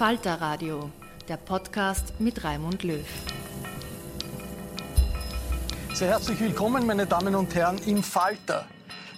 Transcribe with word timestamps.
Falter 0.00 0.40
Radio, 0.40 0.90
der 1.28 1.36
Podcast 1.36 2.18
mit 2.20 2.42
Raimund 2.42 2.84
Löw. 2.84 3.06
Sehr 5.92 6.08
herzlich 6.08 6.40
willkommen, 6.40 6.86
meine 6.86 7.04
Damen 7.04 7.34
und 7.34 7.54
Herren, 7.54 7.76
im 7.84 8.02
Falter. 8.02 8.64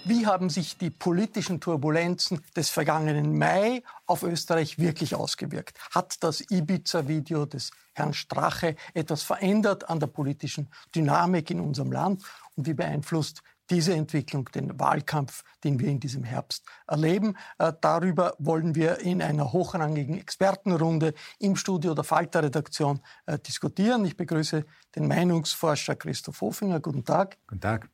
Wie 0.03 0.27
haben 0.27 0.49
sich 0.49 0.77
die 0.77 0.89
politischen 0.89 1.61
Turbulenzen 1.61 2.41
des 2.53 2.69
vergangenen 2.69 3.37
Mai 3.37 3.81
auf 4.07 4.23
Österreich 4.23 4.77
wirklich 4.77 5.15
ausgewirkt? 5.15 5.79
Hat 5.91 6.21
das 6.21 6.41
Ibiza-Video 6.51 7.45
des 7.45 7.71
Herrn 7.93 8.13
Strache 8.13 8.75
etwas 8.93 9.23
verändert 9.23 9.89
an 9.89 10.01
der 10.01 10.07
politischen 10.07 10.69
Dynamik 10.93 11.49
in 11.49 11.61
unserem 11.61 11.93
Land? 11.93 12.23
Und 12.55 12.67
wie 12.67 12.73
beeinflusst 12.73 13.41
diese 13.69 13.93
Entwicklung, 13.93 14.49
den 14.53 14.79
Wahlkampf, 14.79 15.43
den 15.63 15.79
wir 15.79 15.87
in 15.87 15.99
diesem 15.99 16.23
Herbst 16.23 16.65
erleben. 16.87 17.35
Äh, 17.57 17.73
darüber 17.81 18.35
wollen 18.39 18.75
wir 18.75 18.99
in 18.99 19.21
einer 19.21 19.53
hochrangigen 19.53 20.17
Expertenrunde 20.17 21.13
im 21.39 21.55
Studio 21.55 21.93
der 21.93 22.03
Falter-Redaktion 22.03 23.01
äh, 23.25 23.39
diskutieren. 23.39 24.05
Ich 24.05 24.17
begrüße 24.17 24.65
den 24.95 25.07
Meinungsforscher 25.07 25.95
Christoph 25.95 26.41
Hofinger. 26.41 26.79
Guten 26.79 27.05
Tag. 27.05 27.37
Guten 27.47 27.61
Tag. 27.61 27.89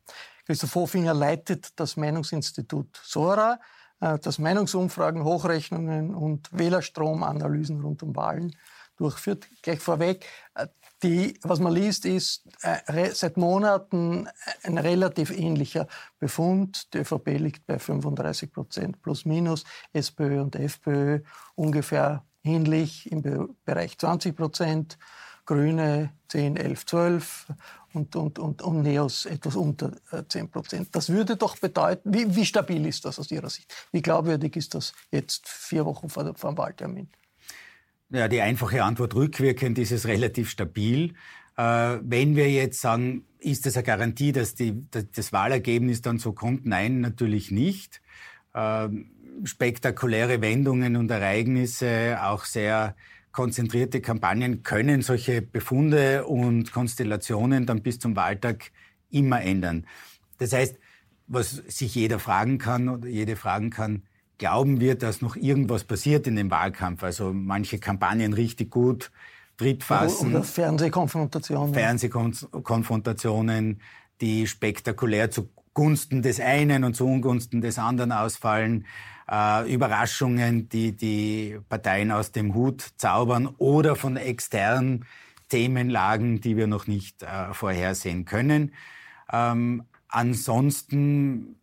Christoph 0.46 0.74
Hofinger 0.74 1.14
leitet 1.14 1.78
das 1.78 1.96
Meinungsinstitut 1.96 3.00
SORA, 3.04 3.60
äh, 4.00 4.18
das 4.18 4.38
Meinungsumfragen, 4.38 5.24
Hochrechnungen 5.24 6.14
und 6.14 6.48
Wählerstromanalysen 6.52 7.80
rund 7.80 8.02
um 8.02 8.16
Wahlen 8.16 8.56
durchführt. 8.96 9.48
Gleich 9.62 9.80
vorweg, 9.80 10.26
die, 11.02 11.38
was 11.42 11.60
man 11.60 11.72
liest, 11.72 12.04
ist 12.04 12.44
äh, 12.62 13.10
seit 13.12 13.36
Monaten 13.36 14.28
ein 14.62 14.78
relativ 14.78 15.30
ähnlicher 15.30 15.86
Befund. 16.18 16.92
Die 16.94 16.98
ÖVP 16.98 17.38
liegt 17.38 17.66
bei 17.66 17.78
35 17.78 18.52
Prozent 18.52 19.02
plus 19.02 19.24
minus, 19.24 19.64
SPÖ 19.92 20.40
und 20.40 20.56
FPÖ 20.56 21.20
ungefähr 21.54 22.24
ähnlich 22.42 23.10
im 23.10 23.22
Be 23.22 23.48
Bereich 23.64 23.98
20 23.98 24.36
Prozent, 24.36 24.98
Grüne 25.46 26.12
10, 26.28 26.56
11, 26.56 26.86
12 26.86 27.46
und, 27.92 28.14
und, 28.14 28.38
und, 28.38 28.62
und 28.62 28.82
Neos 28.82 29.26
etwas 29.26 29.56
unter 29.56 29.92
10 30.28 30.44
äh, 30.44 30.48
Prozent. 30.48 30.88
Das 30.92 31.08
würde 31.08 31.36
doch 31.36 31.56
bedeuten, 31.58 32.14
wie, 32.14 32.34
wie 32.36 32.46
stabil 32.46 32.86
ist 32.86 33.04
das 33.04 33.18
aus 33.18 33.30
Ihrer 33.30 33.50
Sicht? 33.50 33.74
Wie 33.90 34.02
glaubwürdig 34.02 34.56
ist 34.56 34.74
das 34.74 34.92
jetzt 35.10 35.48
vier 35.48 35.84
Wochen 35.86 36.08
vor, 36.08 36.32
vor 36.36 36.52
dem 36.52 36.58
Wahltermin? 36.58 37.08
Ja, 38.12 38.26
die 38.26 38.40
einfache 38.40 38.82
Antwort 38.82 39.14
rückwirkend 39.14 39.78
ist 39.78 39.92
es 39.92 40.06
relativ 40.06 40.50
stabil. 40.50 41.14
Äh, 41.56 41.98
wenn 42.02 42.34
wir 42.34 42.50
jetzt 42.50 42.80
sagen, 42.80 43.24
ist 43.38 43.66
das 43.66 43.76
eine 43.76 43.84
Garantie, 43.84 44.32
dass, 44.32 44.54
die, 44.56 44.84
das 44.90 45.32
Wahlergebnis 45.32 46.02
dann 46.02 46.18
so 46.18 46.32
kommt? 46.32 46.66
Nein, 46.66 47.00
natürlich 47.00 47.52
nicht. 47.52 48.02
Äh, 48.52 48.88
spektakuläre 49.44 50.40
Wendungen 50.40 50.96
und 50.96 51.10
Ereignisse, 51.10 52.18
auch 52.22 52.44
sehr 52.44 52.96
konzentrierte 53.30 54.00
Kampagnen 54.00 54.64
können 54.64 55.02
solche 55.02 55.40
Befunde 55.40 56.26
und 56.26 56.72
Konstellationen 56.72 57.64
dann 57.64 57.82
bis 57.82 58.00
zum 58.00 58.16
Wahltag 58.16 58.72
immer 59.08 59.40
ändern. 59.40 59.86
Das 60.38 60.52
heißt, 60.52 60.76
was 61.28 61.50
sich 61.68 61.94
jeder 61.94 62.18
fragen 62.18 62.58
kann 62.58 62.88
oder 62.88 63.08
jede 63.08 63.36
fragen 63.36 63.70
kann, 63.70 64.02
glauben 64.40 64.80
wir, 64.80 64.96
dass 64.96 65.20
noch 65.20 65.36
irgendwas 65.36 65.84
passiert 65.84 66.26
in 66.26 66.34
dem 66.34 66.50
Wahlkampf. 66.50 67.02
Also 67.02 67.30
manche 67.32 67.78
Kampagnen 67.78 68.32
richtig 68.32 68.70
gut 68.70 69.12
Tritt 69.58 69.84
fassen. 69.84 70.34
Oder 70.34 70.42
Fernsehkonfrontationen. 70.42 71.74
Fernsehkonfrontationen, 71.74 73.82
die 74.22 74.46
spektakulär 74.46 75.30
zugunsten 75.30 76.22
des 76.22 76.40
einen 76.40 76.84
und 76.84 76.96
zu 76.96 77.06
Ungunsten 77.06 77.60
des 77.60 77.78
anderen 77.78 78.12
ausfallen. 78.12 78.86
Äh, 79.30 79.70
Überraschungen, 79.70 80.70
die 80.70 80.96
die 80.96 81.58
Parteien 81.68 82.10
aus 82.10 82.32
dem 82.32 82.54
Hut 82.54 82.82
zaubern 82.96 83.46
oder 83.58 83.94
von 83.94 84.16
externen 84.16 85.04
Themenlagen, 85.50 86.40
die 86.40 86.56
wir 86.56 86.66
noch 86.66 86.86
nicht 86.86 87.22
äh, 87.22 87.52
vorhersehen 87.52 88.24
können. 88.24 88.72
Ähm, 89.30 89.82
ansonsten 90.08 91.56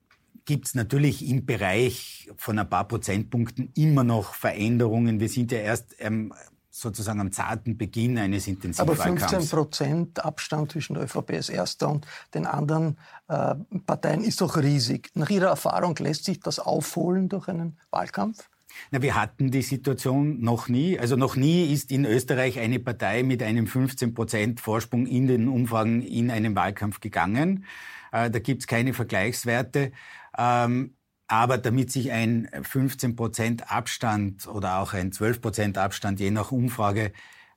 gibt 0.48 0.68
es 0.68 0.76
natürlich 0.76 1.30
im 1.30 1.46
Bereich 1.46 2.32
von 2.38 2.58
ein 2.58 2.68
paar 2.68 2.88
Prozentpunkten 2.88 3.72
immer 3.76 4.04
noch 4.04 4.34
Veränderungen. 4.34 5.20
Wir 5.20 5.30
sind 5.30 5.52
ja 5.52 5.60
erst 5.60 5.96
ähm, 6.00 6.34
sozusagen 6.72 7.20
am 7.20 7.32
zarten 7.32 7.78
Beginn 7.78 8.18
eines 8.18 8.48
Intensivwahlkampfs. 8.48 9.24
Aber 9.24 9.42
15 9.42 9.50
Prozent 9.50 10.26
Abstand 10.26 10.72
zwischen 10.72 10.94
der 10.94 11.04
ÖVP 11.04 11.32
als 11.34 11.50
erster 11.50 11.90
und 11.90 12.08
den 12.34 12.46
anderen 12.46 12.98
äh, 13.28 13.56
Parteien 13.86 14.24
ist 14.24 14.42
doch 14.42 14.58
riesig. 14.58 15.12
Nach 15.16 15.30
Ihrer 15.30 15.48
Erfahrung 15.48 15.96
lässt 15.98 16.26
sich 16.26 16.40
das 16.40 16.60
aufholen 16.60 17.30
durch 17.30 17.48
einen 17.50 17.78
Wahlkampf? 17.92 18.50
Na, 18.92 19.02
wir 19.02 19.16
hatten 19.16 19.52
die 19.52 19.64
Situation 19.64 20.40
noch 20.42 20.70
nie. 20.70 20.98
Also 20.98 21.18
noch 21.18 21.36
nie 21.36 21.74
ist 21.74 21.92
in 21.92 22.06
Österreich 22.06 22.60
eine 22.60 22.80
Partei 22.80 23.24
mit 23.24 23.44
einem 23.44 23.68
15 23.68 24.14
Prozent 24.14 24.62
Vorsprung 24.62 25.08
in 25.08 25.28
den 25.28 25.50
Umfragen 25.50 26.02
in 26.02 26.32
einen 26.32 26.56
Wahlkampf 26.56 27.02
gegangen. 27.02 27.66
Äh, 28.12 28.30
da 28.30 28.40
gibt's 28.40 28.68
keine 28.68 28.94
Vergleichswerte. 28.94 29.92
Ähm, 30.38 30.96
aber 31.28 31.58
damit 31.58 31.92
sich 31.92 32.12
ein 32.12 32.50
15 32.64 33.16
Prozent 33.16 33.72
Abstand 33.72 34.48
oder 34.48 34.80
auch 34.80 34.94
ein 34.94 35.12
12 35.12 35.42
Prozent 35.42 35.78
Abstand 35.78 36.20
je 36.20 36.32
nach 36.32 36.52
Umfrage 36.52 37.12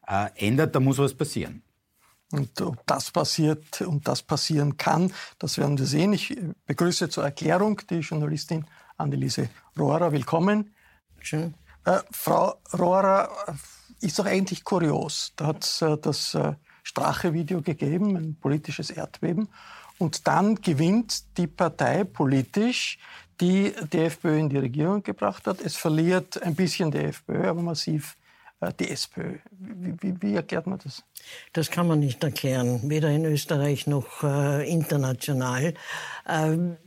äh, 0.06 0.28
ändert, 0.34 0.74
da 0.74 0.80
muss 0.80 0.98
was 0.98 1.14
passieren. 1.14 1.62
Und 2.32 2.60
ob 2.60 2.86
das 2.86 3.10
passiert 3.10 3.80
und 3.80 4.06
das 4.06 4.22
passieren 4.22 4.76
kann, 4.76 5.12
das 5.38 5.58
werden 5.58 5.78
wir 5.78 5.86
sehen. 5.86 6.12
Ich 6.12 6.36
begrüße 6.66 7.08
zur 7.08 7.24
Erklärung 7.24 7.80
die 7.90 8.00
Journalistin 8.00 8.66
Anneliese 8.96 9.48
Rohrer. 9.78 10.12
Willkommen. 10.12 10.74
Schön. 11.20 11.54
Äh, 11.84 11.98
Frau 12.10 12.54
Rohrer, 12.72 13.30
äh, 13.48 14.06
ist 14.06 14.18
doch 14.18 14.26
eigentlich 14.26 14.64
kurios. 14.64 15.32
Da 15.36 15.46
hat 15.46 15.64
es 15.64 15.82
äh, 15.82 15.96
das 15.98 16.34
äh, 16.34 16.54
Strache-Video 16.82 17.62
gegeben, 17.62 18.16
ein 18.16 18.36
politisches 18.36 18.90
Erdbeben. 18.90 19.48
Und 20.00 20.26
dann 20.26 20.54
gewinnt 20.54 21.36
die 21.36 21.46
Partei 21.46 22.04
politisch, 22.04 22.98
die 23.38 23.72
die 23.92 23.98
FPÖ 23.98 24.38
in 24.38 24.48
die 24.48 24.56
Regierung 24.56 25.02
gebracht 25.02 25.46
hat. 25.46 25.60
Es 25.60 25.76
verliert 25.76 26.42
ein 26.42 26.54
bisschen 26.54 26.90
die 26.90 26.98
FPÖ, 26.98 27.48
aber 27.48 27.60
massiv 27.60 28.16
äh, 28.60 28.72
die 28.78 28.88
SPÖ. 28.90 29.36
Wie, 29.50 29.94
wie, 30.00 30.22
wie, 30.22 30.34
erklärt 30.34 30.66
man 30.66 30.78
das? 30.82 31.04
Das 31.52 31.70
kann 31.70 31.86
man 31.86 32.00
nicht 32.00 32.24
erklären, 32.24 32.80
weder 32.88 33.10
in 33.10 33.26
Österreich 33.26 33.86
noch 33.86 34.22
äh, 34.22 34.66
international. 34.70 35.74
Ähm, 36.26 36.78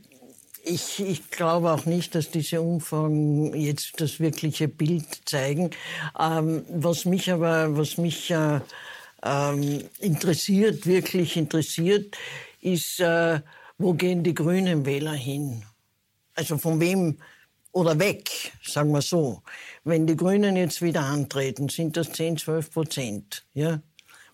ich, 0.64 1.00
ich, 1.00 1.30
glaube 1.30 1.70
auch 1.70 1.86
nicht, 1.86 2.16
dass 2.16 2.32
diese 2.32 2.62
Umfragen 2.62 3.54
jetzt 3.54 4.00
das 4.00 4.18
wirkliche 4.18 4.66
Bild 4.66 5.06
zeigen. 5.26 5.70
Ähm, 6.18 6.64
was 6.68 7.04
mich 7.04 7.30
aber, 7.30 7.76
was 7.76 7.96
mich 7.96 8.32
äh, 8.32 8.58
ähm, 9.22 9.84
interessiert, 10.00 10.86
wirklich 10.86 11.36
interessiert, 11.36 12.16
ist, 12.64 13.00
äh, 13.00 13.40
wo 13.78 13.94
gehen 13.94 14.22
die 14.22 14.34
grünen 14.34 14.86
Wähler 14.86 15.12
hin? 15.12 15.62
Also 16.34 16.58
von 16.58 16.80
wem 16.80 17.18
oder 17.72 17.98
weg, 17.98 18.52
sagen 18.62 18.92
wir 18.92 19.02
so. 19.02 19.42
Wenn 19.82 20.06
die 20.06 20.16
Grünen 20.16 20.56
jetzt 20.56 20.80
wieder 20.80 21.02
antreten, 21.02 21.68
sind 21.68 21.96
das 21.96 22.12
10, 22.12 22.38
12 22.38 22.70
Prozent. 22.70 23.46
Ja? 23.52 23.80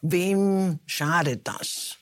Wem 0.02 0.78
schadet 0.86 1.48
das? 1.48 1.96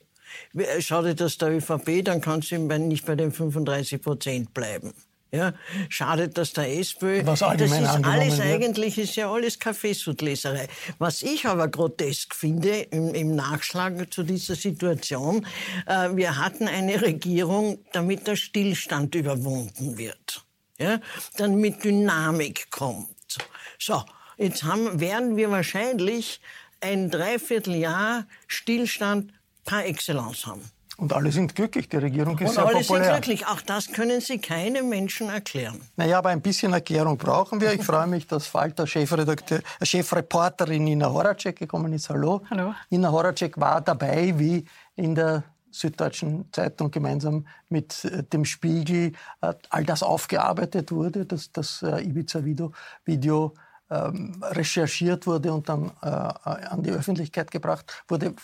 Schadet 0.81 1.21
das 1.21 1.39
der 1.39 1.57
ÖVP, 1.57 2.05
dann 2.05 2.21
kann 2.21 2.43
sie 2.43 2.59
nicht 2.59 3.07
bei 3.07 3.15
den 3.15 3.33
35 3.33 4.03
Prozent 4.03 4.55
bleiben. 4.55 4.93
Ja, 5.31 5.53
schadet 5.91 6.39
das 6.39 6.55
der 6.55 6.79
SPÖ. 6.79 7.21
Was 7.27 7.41
das 7.41 7.61
ist 7.61 7.73
alles 7.73 8.39
wird. 8.39 8.47
eigentlich 8.47 8.97
ist 8.97 9.15
ja 9.17 9.31
alles 9.31 9.59
Kaffeesudleserei. 9.59 10.69
Was 10.99 11.21
ich 11.21 11.45
aber 11.45 11.69
grotesk 11.69 12.35
finde 12.35 12.71
im, 12.71 13.15
im 13.15 13.37
Nachschlag 13.37 14.13
zu 14.13 14.23
dieser 14.23 14.55
Situation, 14.55 15.47
äh, 15.87 16.09
wir 16.15 16.39
hatten 16.39 16.67
eine 16.67 17.03
Regierung, 17.03 17.79
damit 17.93 18.27
der 18.27 18.37
Stillstand 18.37 19.15
überwunden 19.15 19.99
wird, 19.99 20.45
ja, 20.79 20.99
damit 21.37 21.85
Dynamik 21.85 22.71
kommt. 22.71 23.39
So, 23.79 24.03
jetzt 24.39 24.63
haben, 24.63 24.99
werden 24.99 25.37
wir 25.37 25.51
wahrscheinlich 25.51 26.41
ein 26.81 27.11
Dreivierteljahr 27.11 28.27
Stillstand 28.47 29.35
par 29.67 29.85
excellence 29.85 30.47
haben. 30.47 30.71
Und 30.99 31.13
alle 31.13 31.31
sind 31.31 31.55
glücklich, 31.55 31.89
die 31.89 31.97
Regierung 31.97 32.37
ist 32.39 32.49
Und 32.49 32.55
sehr 32.57 32.67
alle 32.67 32.81
populär. 32.81 33.05
sind 33.05 33.23
glücklich. 33.23 33.47
Auch 33.47 33.61
das 33.61 33.93
können 33.93 34.21
Sie 34.21 34.39
keinem 34.39 34.89
Menschen 34.89 35.29
erklären. 35.29 35.81
Naja, 35.95 36.19
aber 36.19 36.31
ein 36.31 36.41
bisschen 36.41 36.73
Erklärung 36.73 37.17
brauchen 37.17 37.61
wir. 37.61 37.73
Ich 37.73 37.85
freue 37.85 38.09
mich, 38.09 38.27
dass 38.27 38.49
Falter 38.49 38.83
äh, 38.83 39.87
Chefreporterin 39.87 40.83
Nina 40.83 41.09
Horacek 41.09 41.57
gekommen 41.57 41.93
ist. 41.93 42.11
Hallo. 42.11 42.43
Hallo. 42.51 42.75
Nina 42.91 43.13
Horacek 43.13 43.61
war 43.61 43.81
dabei, 43.81 44.37
wie 44.39 44.65
in 44.97 45.15
der 45.15 45.45
Süddeutschen 45.71 46.49
Zeitung 46.51 46.91
gemeinsam 46.91 47.47
mit 47.69 48.05
äh, 48.05 48.25
dem 48.25 48.45
Spiegel 48.45 49.13
äh, 49.41 49.55
all 49.71 49.85
das 49.85 50.03
aufgearbeitet 50.03 50.91
wurde, 50.91 51.27
dass 51.27 51.53
das 51.53 51.81
äh, 51.81 52.03
Ibiza-Video 52.03 52.73
Video, 53.05 53.55
recherchiert 53.95 55.27
wurde 55.27 55.53
und 55.53 55.69
dann 55.69 55.91
äh, 56.03 56.07
an 56.09 56.83
die 56.83 56.91
Öffentlichkeit 56.91 57.51
gebracht 57.51 58.05
wurde. 58.09 58.35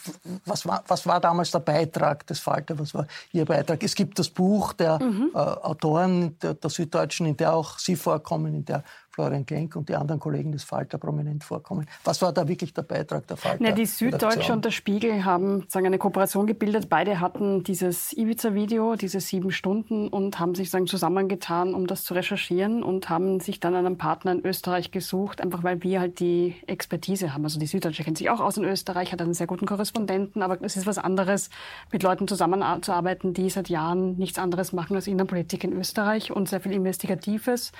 Was 0.46 0.67
war, 0.67 0.82
was 0.88 1.06
war 1.06 1.20
damals 1.20 1.50
der 1.50 1.61
Beitrag 1.61 2.26
des 2.26 2.41
Falter? 2.41 2.79
Was 2.79 2.94
war 2.94 3.06
Ihr 3.32 3.44
Beitrag? 3.44 3.82
Es 3.82 3.94
gibt 3.94 4.19
das 4.19 4.29
Buch 4.29 4.73
der 4.73 4.99
Mhm. 5.02 5.31
äh, 5.35 5.38
Autoren 5.38 6.38
der, 6.38 6.55
der 6.55 6.70
Süddeutschen, 6.70 7.26
in 7.26 7.37
der 7.37 7.52
auch 7.52 7.79
Sie 7.79 7.96
vorkommen, 7.96 8.55
in 8.55 8.64
der 8.64 8.82
Florian 9.14 9.46
Klenk 9.46 9.76
und 9.76 9.88
die 9.88 9.94
anderen 9.94 10.20
Kollegen 10.20 10.50
des 10.50 10.64
Falter 10.64 10.99
prominent 10.99 11.44
vorkommen. 11.44 11.87
Was 12.02 12.20
war 12.20 12.32
da 12.32 12.49
wirklich 12.49 12.75
der 12.75 12.82
Beitrag 12.82 13.28
der 13.28 13.37
Falter? 13.37 13.64
Ja, 13.64 13.70
die 13.70 13.87
Süddeutsche 13.87 14.52
und 14.52 14.64
der 14.64 14.72
Spiegel 14.72 15.25
haben 15.25 15.61
sozusagen 15.61 15.87
eine 15.87 15.99
Kooperation 15.99 16.49
gebildet. 16.49 16.88
Beide 16.88 17.20
hatten 17.20 17.62
dieses 17.62 18.12
Ibiza-Video, 18.12 18.96
diese 18.96 19.20
sieben 19.20 19.52
Stunden, 19.52 20.08
und 20.08 20.40
haben 20.40 20.56
sich 20.56 20.69
sozusagen 20.69 20.88
zusammengetan, 20.88 21.75
um 21.75 21.87
das 21.87 22.02
zu 22.02 22.14
recherchieren 22.14 22.82
und 22.82 23.08
haben 23.08 23.38
sich 23.38 23.61
dann 23.61 23.76
einen 23.76 23.99
Partner 23.99 24.32
in 24.32 24.44
Österreich 24.44 24.90
gesucht, 24.90 25.40
einfach 25.40 25.62
weil 25.62 25.81
wir 25.84 26.00
halt 26.00 26.19
die 26.19 26.56
Expertise 26.66 27.32
haben. 27.32 27.44
Also 27.44 27.61
die 27.61 27.66
Süddeutsche 27.66 28.02
kennt 28.02 28.19
sich 28.19 28.31
auch 28.31 28.40
aus 28.40 28.56
in 28.56 28.64
Österreich, 28.64 29.12
hat 29.12 29.22
einen 29.22 29.34
sehr 29.34 29.46
guten 29.46 29.66
Korrespondenten, 29.66 30.43
aber 30.43 30.61
es 30.61 30.76
ist 30.76 30.87
was 30.87 30.99
anderes, 30.99 31.50
mit 31.93 32.02
Leuten 32.02 32.26
zusammenzuarbeiten, 32.26 33.32
die 33.32 33.49
seit 33.49 33.69
Jahren 33.69 34.16
nichts 34.16 34.40
anderes 34.40 34.72
machen 34.72 34.96
als 34.96 35.06
Innenpolitik 35.06 35.62
in 35.62 35.72
Österreich 35.72 36.32
und 36.32 36.49
sehr 36.49 36.61
viel 36.61 36.72
Investigatives. 36.72 37.70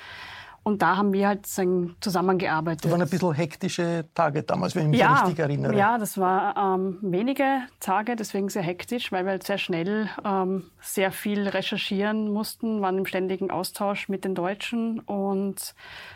Und 0.67 0.81
da 0.81 0.97
haben 0.97 1.13
wir 1.13 1.27
halt 1.27 1.45
zusammengearbeitet. 1.45 2.85
Das 2.85 2.91
waren 2.91 3.03
ein 3.03 3.07
bisschen 3.07 3.33
hektische 3.33 4.05
Tage 4.15 4.41
damals, 4.41 4.73
wenn 4.73 4.85
ich 4.85 4.89
mich 4.89 4.99
ja, 4.99 5.13
richtig 5.13 5.37
erinnere. 5.37 5.77
Ja, 5.77 5.99
das 5.99 6.17
war 6.17 6.57
ähm, 6.57 6.97
wenige 7.03 7.59
Tage, 7.79 8.15
deswegen 8.15 8.49
sehr 8.49 8.63
hektisch, 8.63 9.11
weil 9.11 9.25
wir 9.25 9.33
halt 9.33 9.43
sehr 9.43 9.59
schnell 9.59 10.09
ähm, 10.25 10.63
sehr 10.81 11.11
viel 11.11 11.47
recherchieren 11.47 12.33
mussten, 12.33 12.81
waren 12.81 12.97
im 12.97 13.05
ständigen 13.05 13.51
Austausch 13.51 14.09
mit 14.09 14.25
den 14.25 14.33
Deutschen. 14.33 15.01
Und 15.01 15.75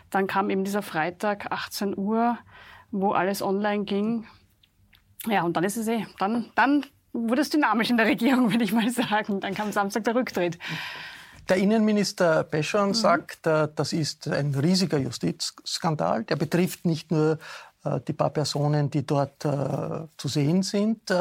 dann 0.10 0.26
kam 0.26 0.50
eben 0.50 0.64
dieser 0.64 0.82
Freitag, 0.82 1.52
18 1.52 1.96
Uhr, 1.96 2.40
wo 2.90 3.12
alles 3.12 3.44
online 3.44 3.84
ging. 3.84 4.26
Ja, 5.28 5.44
und 5.44 5.58
dann 5.58 5.64
ist 5.64 5.78
es 5.78 5.88
eh, 5.88 6.08
dann, 6.18 6.48
dann 6.56 6.88
wurde 7.14 7.42
es 7.42 7.52
dynamisch 7.52 7.92
in 7.92 7.98
der 7.98 8.08
Regierung, 8.08 8.52
würde 8.52 8.64
ich 8.64 8.74
mal 8.74 8.90
sagen. 8.90 9.42
Dann 9.42 9.54
kam 9.54 9.72
Samstag 9.72 10.06
der 10.06 10.16
Rücktritt. 10.16 10.58
Der 11.50 11.58
Innenminister 11.58 12.44
Peschon 12.44 12.90
Mhm. 12.90 12.94
sagt, 12.94 13.48
äh, 13.48 13.68
das 13.76 13.92
ist 13.92 14.28
ein 14.28 14.54
riesiger 14.54 15.00
Justizskandal. 15.00 16.24
Der 16.24 16.36
betrifft 16.36 16.86
nicht 16.86 17.12
nur 17.12 17.40
äh, 17.84 18.00
die 18.08 18.14
paar 18.14 18.30
Personen, 18.30 18.90
die 18.92 19.06
dort 19.06 19.44
äh, 19.46 20.08
zu 20.18 20.28
sehen 20.28 20.62
sind. 20.64 21.12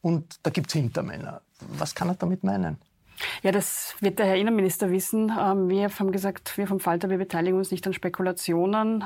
Und 0.00 0.38
da 0.42 0.50
gibt 0.50 0.68
es 0.68 0.74
Hintermänner. 0.74 1.42
Was 1.78 1.94
kann 1.94 2.08
er 2.08 2.14
damit 2.14 2.42
meinen? 2.42 2.78
Ja, 3.42 3.50
das 3.50 3.94
wird 4.00 4.18
der 4.18 4.26
Herr 4.26 4.36
Innenminister 4.36 4.90
wissen. 4.90 5.32
Ähm, 5.38 5.68
wir 5.68 5.88
haben 5.88 6.12
gesagt, 6.12 6.56
wir 6.56 6.66
vom 6.66 6.80
Falter, 6.80 7.10
wir 7.10 7.18
beteiligen 7.18 7.58
uns 7.58 7.70
nicht 7.70 7.86
an 7.86 7.92
Spekulationen. 7.92 9.04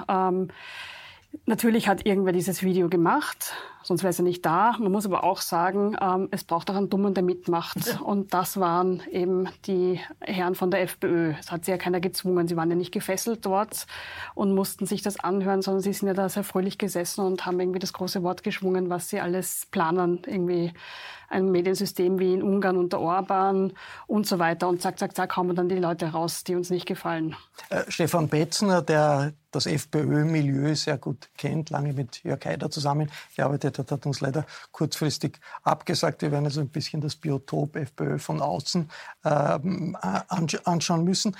Natürlich 1.46 1.88
hat 1.88 2.06
irgendwer 2.06 2.32
dieses 2.32 2.62
Video 2.62 2.88
gemacht, 2.88 3.52
sonst 3.84 4.02
wäre 4.02 4.10
es 4.10 4.18
ja 4.18 4.24
nicht 4.24 4.44
da. 4.44 4.74
Man 4.78 4.90
muss 4.90 5.06
aber 5.06 5.22
auch 5.22 5.40
sagen, 5.40 5.96
ähm, 6.00 6.28
es 6.32 6.42
braucht 6.42 6.70
auch 6.70 6.74
einen 6.74 6.90
Dummen, 6.90 7.14
der 7.14 7.22
mitmacht. 7.22 8.00
Und 8.02 8.34
das 8.34 8.58
waren 8.58 9.02
eben 9.10 9.48
die 9.66 10.00
Herren 10.20 10.56
von 10.56 10.72
der 10.72 10.82
FPÖ. 10.82 11.34
Es 11.38 11.52
hat 11.52 11.64
sie 11.64 11.70
ja 11.70 11.76
keiner 11.76 12.00
gezwungen. 12.00 12.48
Sie 12.48 12.56
waren 12.56 12.68
ja 12.68 12.76
nicht 12.76 12.92
gefesselt 12.92 13.46
dort 13.46 13.86
und 14.34 14.54
mussten 14.54 14.86
sich 14.86 15.02
das 15.02 15.20
anhören, 15.20 15.62
sondern 15.62 15.82
sie 15.82 15.92
sind 15.92 16.08
ja 16.08 16.14
da 16.14 16.28
sehr 16.28 16.42
fröhlich 16.42 16.78
gesessen 16.78 17.24
und 17.24 17.46
haben 17.46 17.60
irgendwie 17.60 17.78
das 17.78 17.92
große 17.92 18.24
Wort 18.24 18.42
geschwungen, 18.42 18.90
was 18.90 19.08
sie 19.08 19.20
alles 19.20 19.66
planen. 19.70 20.22
Irgendwie 20.26 20.72
ein 21.28 21.50
Mediensystem 21.50 22.18
wie 22.18 22.34
in 22.34 22.42
Ungarn 22.42 22.76
unter 22.76 22.98
Orban 22.98 23.72
und 24.08 24.26
so 24.26 24.40
weiter. 24.40 24.68
Und 24.68 24.82
zack, 24.82 24.98
zack, 24.98 25.14
zack, 25.14 25.36
hauen 25.36 25.46
wir 25.46 25.54
dann 25.54 25.68
die 25.68 25.76
Leute 25.76 26.06
raus, 26.06 26.42
die 26.42 26.56
uns 26.56 26.70
nicht 26.70 26.86
gefallen. 26.86 27.36
Äh, 27.68 27.84
Stefan 27.88 28.28
Betzner, 28.28 28.82
der 28.82 29.32
das 29.50 29.66
FPÖ-Milieu 29.66 30.74
sehr 30.74 30.98
gut 30.98 31.28
kennt, 31.36 31.70
lange 31.70 31.92
mit 31.92 32.22
Jörg 32.22 32.44
Haider 32.44 32.70
zusammengearbeitet 32.70 33.78
hat, 33.78 33.90
hat 33.92 34.06
uns 34.06 34.20
leider 34.20 34.46
kurzfristig 34.72 35.40
abgesagt. 35.62 36.22
Wir 36.22 36.32
werden 36.32 36.44
also 36.44 36.60
ein 36.60 36.68
bisschen 36.68 37.00
das 37.00 37.16
Biotop 37.16 37.76
FPÖ 37.76 38.18
von 38.18 38.40
außen 38.40 38.90
ähm, 39.24 39.96
ansch 40.00 40.56
anschauen 40.64 41.04
müssen. 41.04 41.36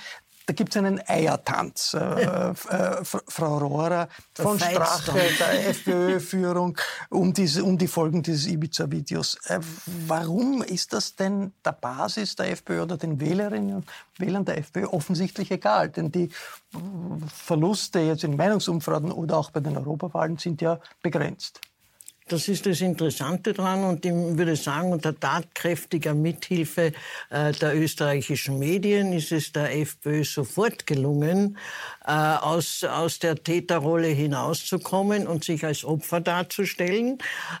Da 0.51 0.53
gibt 0.53 0.75
es 0.75 0.77
einen 0.77 0.99
Eiertanz. 1.07 1.93
Äh, 1.93 1.99
äh, 1.99 2.53
Frau 3.05 3.57
Rohrer 3.57 4.09
von 4.33 4.59
Strache, 4.59 5.13
der 5.39 5.69
FPÖ-Führung, 5.69 6.77
um, 7.09 7.31
diese, 7.33 7.63
um 7.63 7.77
die 7.77 7.87
Folgen 7.87 8.21
dieses 8.21 8.47
Ibiza-Videos. 8.47 9.37
Äh, 9.45 9.61
warum 9.85 10.61
ist 10.61 10.91
das 10.91 11.15
denn 11.15 11.53
der 11.63 11.71
Basis 11.71 12.35
der 12.35 12.51
FPÖ 12.51 12.81
oder 12.81 12.97
den 12.97 13.21
Wählerinnen 13.21 13.75
und 13.75 13.85
Wählern 14.17 14.43
der 14.43 14.57
FPÖ 14.57 14.87
offensichtlich 14.87 15.51
egal? 15.51 15.87
Denn 15.87 16.11
die 16.11 16.27
Verluste 17.33 18.01
jetzt 18.01 18.25
in 18.25 18.35
Meinungsumfragen 18.35 19.13
oder 19.13 19.37
auch 19.37 19.51
bei 19.51 19.61
den 19.61 19.77
Europawahlen 19.77 20.37
sind 20.37 20.61
ja 20.61 20.81
begrenzt. 21.01 21.61
Das 22.27 22.47
ist 22.47 22.65
das 22.65 22.79
Interessante 22.79 23.51
daran 23.51 23.83
und 23.83 24.05
ich 24.05 24.13
würde 24.13 24.55
sagen, 24.55 24.93
unter 24.93 25.19
tatkräftiger 25.19 26.13
Mithilfe 26.13 26.93
äh, 27.29 27.51
der 27.51 27.75
österreichischen 27.75 28.57
Medien 28.57 29.11
ist 29.11 29.31
es 29.31 29.51
der 29.51 29.75
FPÖ 29.75 30.23
sofort 30.23 30.87
gelungen, 30.87 31.57
äh, 32.05 32.11
aus, 32.11 32.83
aus 32.83 33.19
der 33.19 33.35
Täterrolle 33.35 34.07
hinauszukommen 34.07 35.27
und 35.27 35.43
sich 35.43 35.65
als 35.65 35.83
Opfer 35.83 36.21
darzustellen. 36.21 37.17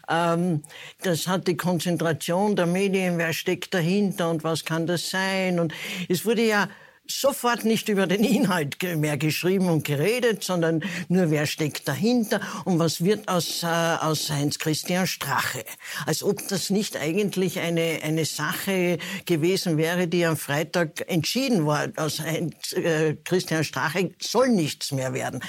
Ähm, 0.07 0.63
das 1.01 1.27
hat 1.27 1.47
die 1.47 1.57
Konzentration 1.57 2.55
der 2.55 2.67
Medien, 2.67 3.17
wer 3.17 3.33
steckt 3.33 3.73
dahinter 3.73 4.29
und 4.29 4.43
was 4.43 4.63
kann 4.63 4.87
das 4.87 5.09
sein. 5.09 5.59
Und 5.59 5.73
es 6.07 6.25
wurde 6.25 6.47
ja 6.47 6.69
sofort 7.07 7.65
nicht 7.65 7.89
über 7.89 8.07
den 8.07 8.23
Inhalt 8.23 8.77
mehr 8.97 9.17
geschrieben 9.17 9.69
und 9.69 9.83
geredet, 9.83 10.43
sondern 10.43 10.83
nur 11.07 11.31
wer 11.31 11.45
steckt 11.45 11.87
dahinter 11.87 12.41
und 12.65 12.79
was 12.79 13.03
wird 13.03 13.27
aus, 13.27 13.63
äh, 13.63 13.65
aus 13.65 14.29
Heinz-Christian 14.29 15.07
Strache. 15.07 15.63
Als 16.05 16.23
ob 16.23 16.47
das 16.47 16.69
nicht 16.69 16.97
eigentlich 16.97 17.59
eine, 17.59 17.99
eine 18.03 18.25
Sache 18.25 18.97
gewesen 19.25 19.77
wäre, 19.77 20.07
die 20.07 20.25
am 20.25 20.37
Freitag 20.37 21.03
entschieden 21.07 21.65
war. 21.65 21.89
Aus 21.97 22.19
Heinz-Christian 22.19 23.63
Strache 23.63 24.11
soll 24.21 24.49
nichts 24.49 24.91
mehr 24.91 25.13
werden. 25.13 25.43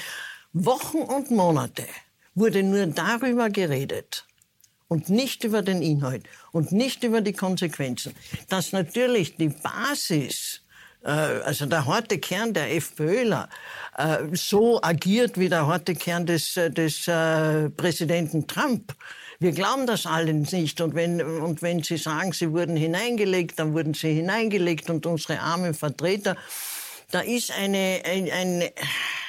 Wochen 0.53 0.99
und 0.99 1.31
Monate 1.31 1.85
wurde 2.35 2.63
nur 2.63 2.87
darüber 2.87 3.51
geredet 3.51 4.27
und 4.89 5.09
nicht 5.09 5.45
über 5.45 5.63
den 5.63 5.81
Inhalt 5.81 6.29
und 6.53 6.73
nicht 6.73 7.03
über 7.05 7.23
die 7.23 7.33
Konsequenzen, 7.33 8.15
dass 8.49 8.73
natürlich 8.73 9.37
die 9.37 9.49
Basis 9.49 10.59
äh, 10.59 10.62
also 11.09 11.67
der 11.67 11.87
harte 11.87 12.19
Kern 12.19 12.55
der 12.55 12.75
FPÖler 12.75 13.49
äh, 13.97 14.19
so 14.33 14.83
agiert 14.83 15.39
wie 15.39 15.49
der 15.49 15.67
harte 15.67 15.95
Kern 15.95 16.27
des, 16.27 16.57
äh, 16.57 16.71
des 16.71 17.09
äh, 17.09 17.69
Präsidenten 17.71 18.47
Trump. 18.47 18.95
Wir 19.39 19.53
glauben 19.53 19.87
das 19.87 20.07
alle 20.07 20.33
nicht. 20.33 20.81
Und 20.81 20.95
wenn, 20.95 21.21
und 21.21 21.63
wenn 21.63 21.83
Sie 21.83 21.97
sagen, 21.97 22.33
Sie 22.33 22.53
wurden 22.53 22.77
hineingelegt, 22.77 23.59
dann 23.59 23.75
wurden 23.75 23.95
Sie 23.95 24.15
hineingelegt 24.15 24.89
und 24.89 25.05
unsere 25.05 25.41
armen 25.41 25.75
Vertreter. 25.75 26.37
Da 27.11 27.21
ist 27.21 27.51
eine, 27.51 28.03
eine, 28.05 28.73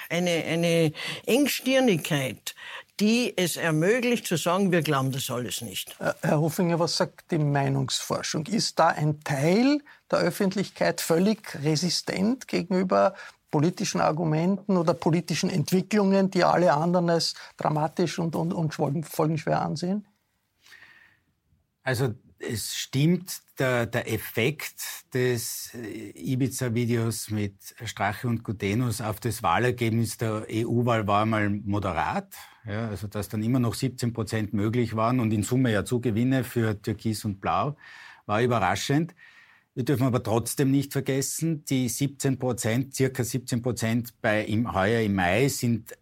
eine, 0.10 0.44
eine 0.46 0.94
Engstirnigkeit, 1.26 2.56
die 3.00 3.38
es 3.38 3.58
ermöglicht 3.58 4.28
zu 4.28 4.38
sagen, 4.38 4.72
wir 4.72 4.82
glauben 4.82 5.12
das 5.12 5.30
alles 5.30 5.62
nicht. 5.62 5.96
Äh, 6.00 6.14
Herr 6.22 6.40
Hofinger, 6.40 6.80
was 6.80 6.98
sagt 6.98 7.32
die 7.32 7.38
Meinungsforschung? 7.38 8.46
Ist 8.46 8.80
da 8.80 8.90
ein 8.90 9.20
Teil 9.24 9.82
der 10.12 10.20
Öffentlichkeit 10.20 11.02
völlig 11.02 11.56
resistent 11.64 12.48
gegenüber 12.48 13.16
politischen 13.52 14.02
Argumenten 14.02 14.78
oder 14.78 14.96
politischen 14.96 15.50
Entwicklungen, 15.50 16.32
die 16.32 16.44
alle 16.44 16.74
anderen 16.74 17.10
als 17.10 17.36
dramatisch 17.58 18.18
und, 18.18 18.36
und, 18.36 18.52
und 18.52 18.74
folgenschwer 19.06 19.62
ansehen? 19.62 20.08
Also 21.84 22.16
es 22.40 22.76
stimmt, 22.76 23.43
der, 23.60 23.86
der 23.86 24.12
Effekt 24.12 24.82
des 25.14 25.74
äh, 25.76 26.12
Ibiza-Videos 26.16 27.30
mit 27.30 27.76
Strache 27.86 28.28
und 28.28 28.44
Gutenus 28.44 29.02
auf 29.02 29.20
das 29.20 29.44
Wahlergebnis 29.44 30.18
der 30.18 30.48
EU-Wahl 30.50 31.08
war 31.08 31.26
mal 31.26 31.50
moderat. 31.50 32.34
Ja, 32.66 32.88
also 32.88 33.08
dass 33.08 33.30
dann 33.30 33.44
immer 33.44 33.60
noch 33.60 33.74
17 33.74 34.14
Prozent 34.14 34.54
möglich 34.54 34.96
waren 34.96 35.20
und 35.20 35.32
in 35.32 35.44
Summe 35.44 35.72
ja 35.72 35.86
Zugewinne 35.86 36.44
für 36.44 36.82
Türkis 36.82 37.26
und 37.26 37.42
Blau, 37.42 37.78
war 38.26 38.42
überraschend. 38.42 39.14
Wir 39.76 39.84
dürfen 39.84 40.06
aber 40.06 40.22
trotzdem 40.22 40.72
nicht 40.72 40.94
vergessen, 40.94 41.66
die 41.66 41.90
17 41.90 42.38
Prozent, 42.38 42.96
circa 42.96 43.24
17 43.24 43.62
Prozent 43.62 44.14
bei 44.22 44.46
im, 44.46 44.74
heuer 44.74 45.02
im 45.02 45.16
Mai 45.16 45.48
sind 45.48 45.92
äh, 45.92 45.96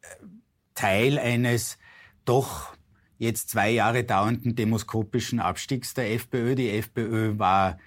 Teil 0.76 1.18
eines 1.20 1.78
doch 2.26 2.76
jetzt 3.22 3.52
zwei 3.52 3.70
Jahre 3.70 4.04
dauernden 4.04 4.56
demoskopischen 4.56 5.40
Abstiegs 5.40 5.94
der 5.94 6.12
FPÖ. 6.12 6.56
Die 6.56 6.72
FPÖ 6.72 7.38
war 7.38 7.78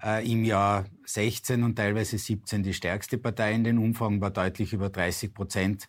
äh, 0.00 0.24
im 0.30 0.44
Jahr 0.44 0.84
16 1.04 1.64
und 1.64 1.74
teilweise 1.74 2.16
17 2.16 2.62
die 2.62 2.74
stärkste 2.74 3.18
Partei 3.18 3.54
in 3.54 3.64
den 3.64 3.78
Umfang, 3.78 4.20
war 4.20 4.30
deutlich 4.30 4.72
über 4.72 4.90
30 4.90 5.34
Prozent 5.34 5.88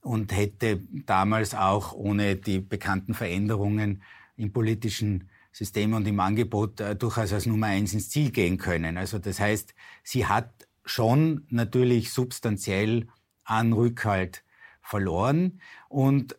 und 0.00 0.34
hätte 0.34 0.80
damals 1.04 1.54
auch 1.54 1.92
ohne 1.92 2.36
die 2.36 2.60
bekannten 2.60 3.12
Veränderungen 3.12 4.02
im 4.38 4.50
politischen 4.50 5.28
System 5.52 5.92
und 5.92 6.08
im 6.08 6.18
Angebot 6.18 6.80
äh, 6.80 6.96
durchaus 6.96 7.34
als 7.34 7.44
Nummer 7.44 7.66
eins 7.66 7.92
ins 7.92 8.08
Ziel 8.08 8.30
gehen 8.30 8.56
können. 8.56 8.96
Also 8.96 9.18
das 9.18 9.40
heißt, 9.40 9.74
sie 10.02 10.24
hat 10.24 10.66
schon 10.86 11.46
natürlich 11.50 12.12
substanziell 12.12 13.08
an 13.44 13.74
Rückhalt 13.74 14.42
verloren 14.80 15.60
und 15.90 16.34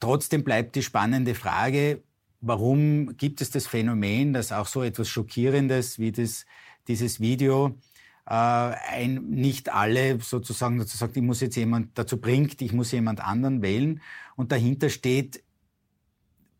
trotzdem 0.00 0.44
bleibt 0.44 0.76
die 0.76 0.82
spannende 0.82 1.34
Frage, 1.34 2.02
warum 2.40 3.16
gibt 3.16 3.40
es 3.40 3.50
das 3.50 3.66
Phänomen, 3.66 4.32
dass 4.32 4.52
auch 4.52 4.66
so 4.66 4.82
etwas 4.82 5.08
Schockierendes 5.08 5.98
wie 5.98 6.12
das, 6.12 6.46
dieses 6.88 7.20
Video 7.20 7.78
äh, 8.26 8.32
ein, 8.34 9.24
nicht 9.30 9.72
alle 9.72 10.20
sozusagen 10.20 10.78
dazu 10.78 10.96
sagt, 10.96 11.16
ich 11.16 11.22
muss 11.22 11.40
jetzt 11.40 11.56
jemand 11.56 11.98
dazu 11.98 12.18
bringt, 12.20 12.60
ich 12.62 12.72
muss 12.72 12.92
jemand 12.92 13.20
anderen 13.20 13.62
wählen. 13.62 14.00
Und 14.36 14.52
dahinter 14.52 14.90
steht 14.90 15.42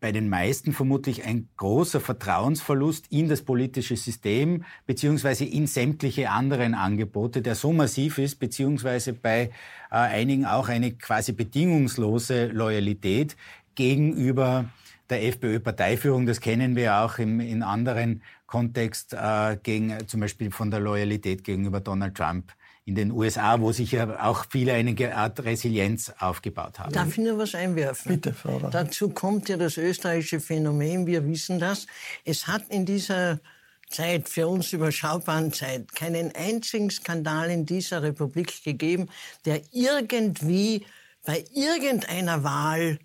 bei 0.05 0.13
den 0.13 0.29
meisten 0.29 0.75
vermutlich 0.75 1.25
ein 1.25 1.49
großer 1.57 1.99
Vertrauensverlust 1.99 3.07
in 3.09 3.27
das 3.27 3.41
politische 3.41 3.97
System 3.97 4.67
beziehungsweise 4.87 5.47
in 5.47 5.67
sämtliche 5.67 6.29
anderen 6.29 6.75
Angebote, 6.75 7.41
der 7.41 7.55
so 7.55 7.73
massiv 7.73 8.19
ist, 8.19 8.39
beziehungsweise 8.39 9.15
bei 9.15 9.45
äh, 9.91 9.95
einigen 9.95 10.45
auch 10.45 10.69
eine 10.69 10.93
quasi 10.93 11.33
bedingungslose 11.33 12.49
Loyalität 12.49 13.35
gegenüber 13.77 14.67
der 15.09 15.25
FPÖ-Parteiführung. 15.25 16.27
Das 16.27 16.43
kennen 16.43 16.77
wir 16.77 16.99
auch 16.99 17.17
im, 17.17 17.41
in 17.41 17.63
anderen 17.63 18.21
Kontext 18.47 19.15
äh, 19.15 19.57
gegen 19.63 20.07
zum 20.07 20.21
Beispiel 20.21 20.51
von 20.51 20.71
der 20.71 20.81
Loyalität 20.81 21.45
gegenüber 21.45 21.81
Donald 21.81 22.15
Trump 22.15 22.53
in 22.87 22.95
den 22.95 23.13
USA, 23.13 23.61
wo 23.61 23.73
sich 23.73 23.93
ja 23.93 24.23
auch 24.23 24.45
viele 24.51 24.75
eine 24.75 25.17
Art 25.17 25.43
Resilienz 25.43 26.13
aufgebaut 26.19 26.79
haben. 26.79 26.93
Darf 26.93 27.09
ich 27.09 27.19
nur 27.19 27.39
was 27.39 27.55
einwerfen? 27.55 28.13
Bitte, 28.13 28.35
Frau. 28.35 28.59
Dazu 28.71 29.09
kommt 29.09 29.49
ja 29.49 29.57
das 29.57 29.79
österreichische 29.79 30.41
Phänomen, 30.41 31.07
wir 31.07 31.27
wissen 31.27 31.59
das. 31.59 31.87
Es 32.25 32.47
hat 32.47 32.69
in 32.69 32.85
dieser 32.85 33.41
Zeit, 33.89 34.29
für 34.29 34.49
uns 34.49 34.73
überschaubaren 34.73 35.53
Zeit, 35.53 35.95
keinen 35.95 36.35
einzigen 36.35 36.91
Skandal 36.91 37.51
in 37.51 37.65
dieser 37.65 38.03
Republik 38.03 38.63
gegeben, 38.65 39.09
der 39.45 39.63
irgendwie 39.73 40.85
bei 41.25 41.45
irgendeiner 41.55 42.45
Wahl 42.45 42.99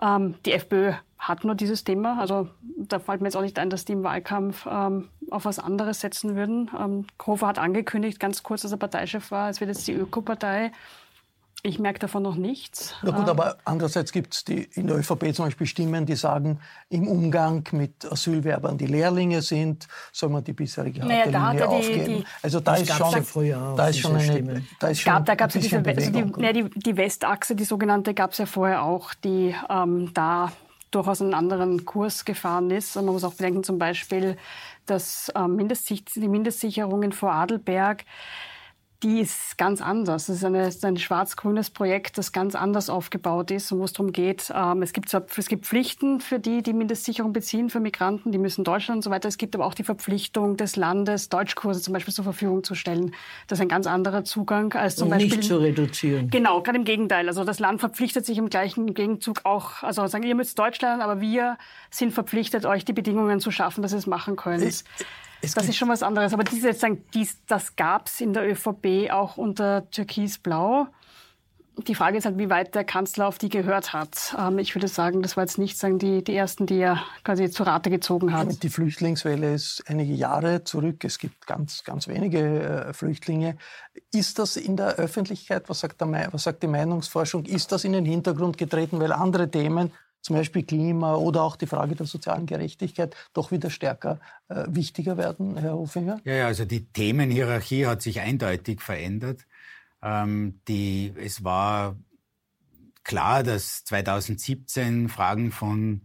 Ähm, 0.00 0.34
die 0.46 0.52
FPÖ 0.52 0.92
hat 1.18 1.44
nur 1.44 1.54
dieses 1.54 1.84
Thema. 1.84 2.18
Also 2.18 2.48
da 2.76 2.98
fällt 2.98 3.20
mir 3.20 3.26
jetzt 3.26 3.36
auch 3.36 3.42
nicht 3.42 3.58
ein, 3.58 3.68
dass 3.68 3.84
die 3.84 3.92
im 3.92 4.02
Wahlkampf 4.02 4.66
ähm, 4.70 5.08
auf 5.30 5.44
was 5.44 5.58
anderes 5.58 6.00
setzen 6.00 6.34
würden. 6.34 6.70
Ähm, 6.78 7.06
Hofer 7.26 7.48
hat 7.48 7.58
angekündigt, 7.58 8.18
ganz 8.18 8.42
kurz, 8.42 8.62
dass 8.62 8.72
er 8.72 8.78
Parteichef 8.78 9.30
war, 9.30 9.50
es 9.50 9.60
wird 9.60 9.68
jetzt 9.68 9.86
die 9.86 9.92
Ökopartei. 9.92 10.72
Ich 11.62 11.78
merke 11.78 11.98
davon 11.98 12.22
noch 12.22 12.36
nichts. 12.36 12.94
Na 13.02 13.10
gut, 13.10 13.24
Ähm, 13.24 13.28
aber 13.28 13.58
andererseits 13.66 14.12
gibt 14.12 14.34
es 14.34 14.42
in 14.76 14.86
der 14.86 14.96
ÖVP 14.96 15.34
zum 15.34 15.44
Beispiel 15.44 15.66
Stimmen, 15.66 16.06
die 16.06 16.14
sagen, 16.16 16.58
im 16.88 17.06
Umgang 17.06 17.62
mit 17.72 18.10
Asylwerbern, 18.10 18.78
die 18.78 18.86
Lehrlinge 18.86 19.42
sind, 19.42 19.86
soll 20.10 20.30
man 20.30 20.42
die 20.42 20.54
bisherige 20.54 21.00
Naja, 21.04 21.30
da 21.30 21.42
hat 21.48 21.56
er 21.56 21.68
die- 21.68 21.74
aufgeben. 21.74 22.04
die- 22.06 22.24
also 22.42 22.60
da 22.60 22.76
ist 22.76 22.90
schon, 22.92 23.10
ja 23.12 23.22
früher 23.22 23.62
auch, 23.62 23.76
da 23.76 23.88
ist 23.88 23.98
schon 23.98 24.12
eine, 24.16 24.22
Stimmen. 24.24 24.68
da 24.78 24.88
ist 24.88 25.00
schon 25.00 25.12
gab, 25.12 25.26
da 25.26 25.32
ein 25.32 25.36
gab 25.38 25.48
es 25.50 25.54
ja 25.56 25.60
diese, 25.60 25.76
also 25.76 25.90
die, 26.10 26.22
Bewegung. 26.22 26.40
ne, 26.40 26.52
die, 26.54 26.70
die 26.80 26.96
Westachse, 26.96 27.54
die 27.54 27.64
sogenannte, 27.64 28.14
gab 28.14 28.32
es 28.32 28.38
ja 28.38 28.46
vorher 28.46 28.82
auch, 28.82 29.12
die 29.14 29.54
ähm, 29.68 30.12
da 30.14 30.52
durchaus 30.90 31.20
einen 31.20 31.34
anderen 31.34 31.84
Kurs 31.84 32.24
gefahren 32.24 32.70
ist. 32.70 32.96
Und 32.96 33.04
man 33.04 33.14
muss 33.14 33.22
auch 33.22 33.34
bedenken, 33.34 33.62
zum 33.62 33.78
Beispiel, 33.78 34.36
dass 34.86 35.30
ähm, 35.36 35.54
Mindestsicht, 35.56 36.16
die 36.16 36.26
Mindestsicherungen 36.26 37.12
vor 37.12 37.32
Adelberg, 37.32 38.04
die 39.02 39.20
ist 39.20 39.56
ganz 39.56 39.80
anders. 39.80 40.28
Es 40.28 40.36
ist, 40.36 40.44
eine, 40.44 40.68
ist 40.68 40.84
ein 40.84 40.98
schwarz-grünes 40.98 41.70
Projekt, 41.70 42.18
das 42.18 42.32
ganz 42.32 42.54
anders 42.54 42.90
aufgebaut 42.90 43.50
ist 43.50 43.72
und 43.72 43.78
wo 43.78 43.84
es 43.84 43.92
darum 43.94 44.12
geht, 44.12 44.52
ähm, 44.54 44.82
es, 44.82 44.92
gibt, 44.92 45.12
es 45.12 45.48
gibt 45.48 45.64
Pflichten 45.64 46.20
für 46.20 46.38
die, 46.38 46.62
die 46.62 46.74
Mindestsicherung 46.74 47.32
beziehen, 47.32 47.70
für 47.70 47.80
Migranten, 47.80 48.30
die 48.30 48.38
müssen 48.38 48.62
Deutschland 48.62 48.98
und 48.98 49.02
so 49.02 49.10
weiter. 49.10 49.28
Es 49.28 49.38
gibt 49.38 49.54
aber 49.54 49.64
auch 49.64 49.74
die 49.74 49.84
Verpflichtung 49.84 50.56
des 50.58 50.76
Landes, 50.76 51.30
Deutschkurse 51.30 51.80
zum 51.80 51.94
Beispiel 51.94 52.12
zur 52.12 52.24
Verfügung 52.24 52.62
zu 52.62 52.74
stellen. 52.74 53.14
Das 53.48 53.58
ist 53.58 53.62
ein 53.62 53.68
ganz 53.68 53.86
anderer 53.86 54.24
Zugang 54.24 54.74
als 54.74 54.96
zum 54.96 55.08
und 55.08 55.14
Beispiel... 55.14 55.38
nicht 55.38 55.48
zu 55.48 55.56
reduzieren. 55.56 56.28
Genau, 56.30 56.62
gerade 56.62 56.78
im 56.78 56.84
Gegenteil. 56.84 57.26
Also 57.28 57.44
das 57.44 57.58
Land 57.58 57.80
verpflichtet 57.80 58.26
sich 58.26 58.36
im 58.36 58.50
gleichen 58.50 58.92
Gegenzug 58.92 59.40
auch, 59.44 59.82
also 59.82 60.06
sagen, 60.06 60.24
ihr 60.24 60.34
müsst 60.34 60.58
Deutsch 60.58 60.80
lernen, 60.80 61.00
aber 61.00 61.20
wir 61.22 61.56
sind 61.90 62.12
verpflichtet, 62.12 62.66
euch 62.66 62.84
die 62.84 62.92
Bedingungen 62.92 63.40
zu 63.40 63.50
schaffen, 63.50 63.80
dass 63.80 63.92
ihr 63.92 63.98
es 63.98 64.06
machen 64.06 64.36
könnt. 64.36 64.62
Ich 64.62 64.84
es 65.42 65.54
das 65.54 65.68
ist 65.68 65.76
schon 65.76 65.88
was 65.88 66.02
anderes. 66.02 66.32
Aber 66.32 66.44
diese, 66.44 66.72
dies, 67.14 67.38
das 67.46 67.76
gab 67.76 68.06
es 68.06 68.20
in 68.20 68.32
der 68.32 68.48
ÖVP 68.48 69.10
auch 69.10 69.36
unter 69.36 69.90
Türkis-Blau. 69.90 70.88
Die 71.86 71.94
Frage 71.94 72.18
ist 72.18 72.26
halt, 72.26 72.36
wie 72.36 72.50
weit 72.50 72.74
der 72.74 72.84
Kanzler 72.84 73.26
auf 73.26 73.38
die 73.38 73.48
gehört 73.48 73.94
hat. 73.94 74.36
Ähm, 74.38 74.58
ich 74.58 74.74
würde 74.74 74.88
sagen, 74.88 75.22
das 75.22 75.36
war 75.36 75.44
jetzt 75.44 75.56
nicht 75.56 75.78
sagen, 75.78 75.98
die, 75.98 76.22
die 76.22 76.34
ersten, 76.34 76.66
die 76.66 76.78
er 76.78 77.02
quasi 77.24 77.50
zu 77.50 77.62
Rate 77.62 77.88
gezogen 77.88 78.34
hat. 78.34 78.62
Die 78.62 78.68
Flüchtlingswelle 78.68 79.54
ist 79.54 79.82
einige 79.86 80.12
Jahre 80.12 80.64
zurück. 80.64 81.04
Es 81.04 81.18
gibt 81.18 81.46
ganz, 81.46 81.84
ganz 81.84 82.06
wenige 82.06 82.88
äh, 82.88 82.92
Flüchtlinge. 82.92 83.56
Ist 84.12 84.38
das 84.38 84.56
in 84.56 84.76
der 84.76 84.96
Öffentlichkeit, 84.96 85.68
was 85.68 85.80
sagt, 85.80 86.00
der, 86.00 86.28
was 86.32 86.42
sagt 86.42 86.62
die 86.62 86.66
Meinungsforschung, 86.66 87.46
ist 87.46 87.72
das 87.72 87.84
in 87.84 87.92
den 87.92 88.04
Hintergrund 88.04 88.58
getreten, 88.58 89.00
weil 89.00 89.12
andere 89.12 89.50
Themen 89.50 89.92
zum 90.20 90.36
Beispiel 90.36 90.62
Klima 90.62 91.14
oder 91.14 91.42
auch 91.42 91.56
die 91.56 91.66
Frage 91.66 91.94
der 91.94 92.06
sozialen 92.06 92.46
Gerechtigkeit 92.46 93.16
doch 93.32 93.50
wieder 93.50 93.70
stärker 93.70 94.20
äh, 94.48 94.64
wichtiger 94.68 95.16
werden, 95.16 95.56
Herr 95.56 95.72
Hofinger? 95.72 96.20
Ja, 96.24 96.34
ja, 96.34 96.46
also 96.46 96.64
die 96.64 96.86
Themenhierarchie 96.86 97.86
hat 97.86 98.02
sich 98.02 98.20
eindeutig 98.20 98.80
verändert. 98.80 99.46
Ähm, 100.02 100.60
die, 100.68 101.12
es 101.16 101.44
war 101.44 101.96
klar, 103.04 103.42
dass 103.42 103.84
2017 103.84 105.08
Fragen 105.08 105.52
von 105.52 106.02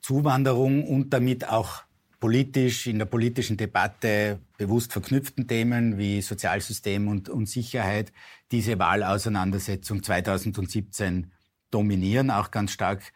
Zuwanderung 0.00 0.84
und 0.84 1.12
damit 1.12 1.48
auch 1.48 1.82
politisch, 2.20 2.86
in 2.86 2.98
der 2.98 3.06
politischen 3.06 3.56
Debatte 3.56 4.40
bewusst 4.56 4.92
verknüpften 4.92 5.46
Themen 5.46 5.98
wie 5.98 6.22
Sozialsystem 6.22 7.08
und, 7.08 7.28
und 7.28 7.48
Sicherheit 7.48 8.12
diese 8.50 8.78
Wahlauseinandersetzung 8.78 10.02
2017 10.02 11.30
dominieren, 11.70 12.30
auch 12.30 12.50
ganz 12.50 12.70
stark 12.70 13.12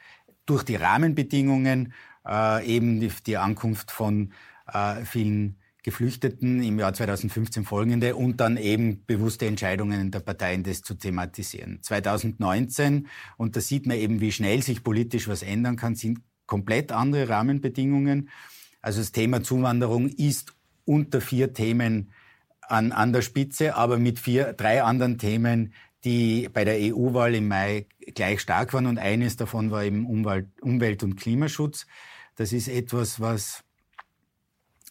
durch 0.50 0.64
die 0.64 0.76
Rahmenbedingungen, 0.76 1.94
äh, 2.26 2.66
eben 2.66 3.00
die, 3.00 3.10
die, 3.24 3.36
Ankunft 3.36 3.90
von 3.90 4.32
äh, 4.72 5.04
vielen 5.04 5.56
Geflüchteten 5.82 6.62
im 6.62 6.78
Jahr 6.78 6.92
2015 6.92 7.64
folgende 7.64 8.16
und 8.16 8.40
dann 8.40 8.56
eben 8.56 9.04
bewusste 9.06 9.46
Entscheidungen 9.46 10.10
der 10.10 10.20
Parteien, 10.20 10.62
das 10.62 10.82
zu 10.82 10.94
thematisieren. 10.94 11.78
2019, 11.82 13.06
und 13.36 13.56
da 13.56 13.60
sieht 13.60 13.86
man 13.86 13.96
eben, 13.96 14.20
wie 14.20 14.32
schnell 14.32 14.62
sich 14.62 14.82
politisch 14.82 15.28
was 15.28 15.42
ändern 15.42 15.76
kann, 15.76 15.94
sind 15.94 16.20
komplett 16.46 16.92
andere 16.92 17.28
Rahmenbedingungen. 17.28 18.28
Also 18.82 19.00
das 19.00 19.12
Thema 19.12 19.42
Zuwanderung 19.42 20.08
ist 20.08 20.52
unter 20.84 21.20
vier 21.20 21.54
Themen 21.54 22.10
an, 22.60 22.92
an 22.92 23.12
der 23.12 23.22
Spitze, 23.22 23.76
aber 23.76 23.98
mit 23.98 24.18
vier, 24.18 24.52
drei 24.52 24.82
anderen 24.82 25.16
Themen, 25.16 25.72
die 26.04 26.48
bei 26.52 26.64
der 26.64 26.78
EU-Wahl 26.78 27.34
im 27.34 27.48
Mai 27.48 27.86
gleich 28.14 28.40
stark 28.40 28.72
waren 28.72 28.86
und 28.86 28.98
eines 28.98 29.36
davon 29.36 29.70
war 29.70 29.84
eben 29.84 30.06
Umwelt, 30.06 31.02
und 31.02 31.16
Klimaschutz. 31.16 31.86
Das 32.36 32.52
ist 32.52 32.68
etwas, 32.68 33.20
was 33.20 33.64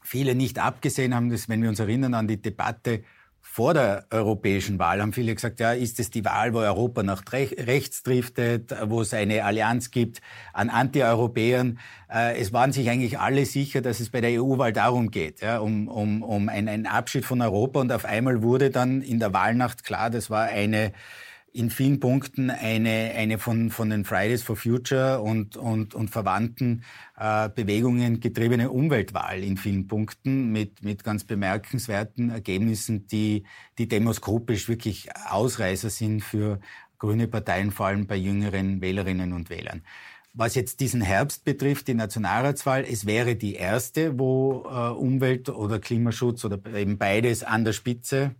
viele 0.03 0.35
nicht 0.35 0.59
abgesehen 0.59 1.15
haben, 1.15 1.29
dass, 1.29 1.49
wenn 1.49 1.61
wir 1.61 1.69
uns 1.69 1.79
erinnern 1.79 2.13
an 2.13 2.27
die 2.27 2.41
Debatte 2.41 3.03
vor 3.51 3.73
der 3.73 4.05
europäischen 4.11 4.77
Wahl 4.77 5.01
haben 5.01 5.11
viele 5.11 5.33
gesagt, 5.33 5.59
ja, 5.59 5.73
ist 5.73 5.99
es 5.99 6.11
die 6.11 6.23
Wahl, 6.23 6.53
wo 6.53 6.59
Europa 6.59 7.01
nach 7.01 7.23
rechts 7.31 8.03
driftet, 8.03 8.75
wo 8.85 9.01
es 9.01 9.11
eine 9.11 9.43
Allianz 9.43 9.89
gibt 9.89 10.21
an 10.53 10.69
Anti-Europäern. 10.69 11.79
Äh, 12.13 12.39
es 12.39 12.53
waren 12.53 12.71
sich 12.71 12.91
eigentlich 12.91 13.17
alle 13.17 13.47
sicher, 13.47 13.81
dass 13.81 14.01
es 14.01 14.11
bei 14.11 14.21
der 14.21 14.39
EU-Wahl 14.39 14.71
darum 14.71 15.09
geht, 15.09 15.41
ja, 15.41 15.57
um, 15.57 15.87
um, 15.87 16.21
um 16.21 16.47
einen 16.47 16.85
Abschied 16.85 17.25
von 17.25 17.41
Europa. 17.41 17.79
Und 17.79 17.91
auf 17.91 18.05
einmal 18.05 18.43
wurde 18.43 18.69
dann 18.69 19.01
in 19.01 19.19
der 19.19 19.33
Wahlnacht 19.33 19.83
klar, 19.83 20.11
das 20.11 20.29
war 20.29 20.43
eine 20.43 20.93
in 21.53 21.69
vielen 21.69 21.99
Punkten 21.99 22.49
eine, 22.49 23.13
eine 23.15 23.37
von, 23.37 23.69
von 23.69 23.89
den 23.89 24.05
Fridays 24.05 24.43
for 24.43 24.55
Future 24.55 25.21
und, 25.21 25.57
und, 25.57 25.95
und 25.95 26.09
verwandten 26.09 26.83
äh, 27.17 27.49
Bewegungen 27.49 28.19
getriebene 28.19 28.69
Umweltwahl 28.69 29.43
in 29.43 29.57
vielen 29.57 29.87
Punkten 29.87 30.51
mit, 30.51 30.83
mit 30.83 31.03
ganz 31.03 31.23
bemerkenswerten 31.23 32.29
Ergebnissen, 32.29 33.07
die, 33.07 33.43
die 33.77 33.87
demoskopisch 33.87 34.67
wirklich 34.67 35.09
Ausreißer 35.29 35.89
sind 35.89 36.23
für 36.23 36.59
grüne 36.97 37.27
Parteien, 37.27 37.71
vor 37.71 37.87
allem 37.87 38.07
bei 38.07 38.15
jüngeren 38.15 38.81
Wählerinnen 38.81 39.33
und 39.33 39.49
Wählern. 39.49 39.83
Was 40.33 40.53
jetzt 40.53 40.79
diesen 40.79 41.01
Herbst 41.01 41.43
betrifft, 41.43 41.87
die 41.87 41.95
Nationalratswahl, 41.95 42.85
es 42.87 43.05
wäre 43.05 43.35
die 43.35 43.55
erste, 43.55 44.19
wo 44.19 44.63
äh, 44.69 44.89
Umwelt 44.91 45.49
oder 45.49 45.79
Klimaschutz 45.79 46.45
oder 46.45 46.59
eben 46.75 46.97
beides 46.97 47.43
an 47.43 47.65
der 47.65 47.73
Spitze 47.73 48.35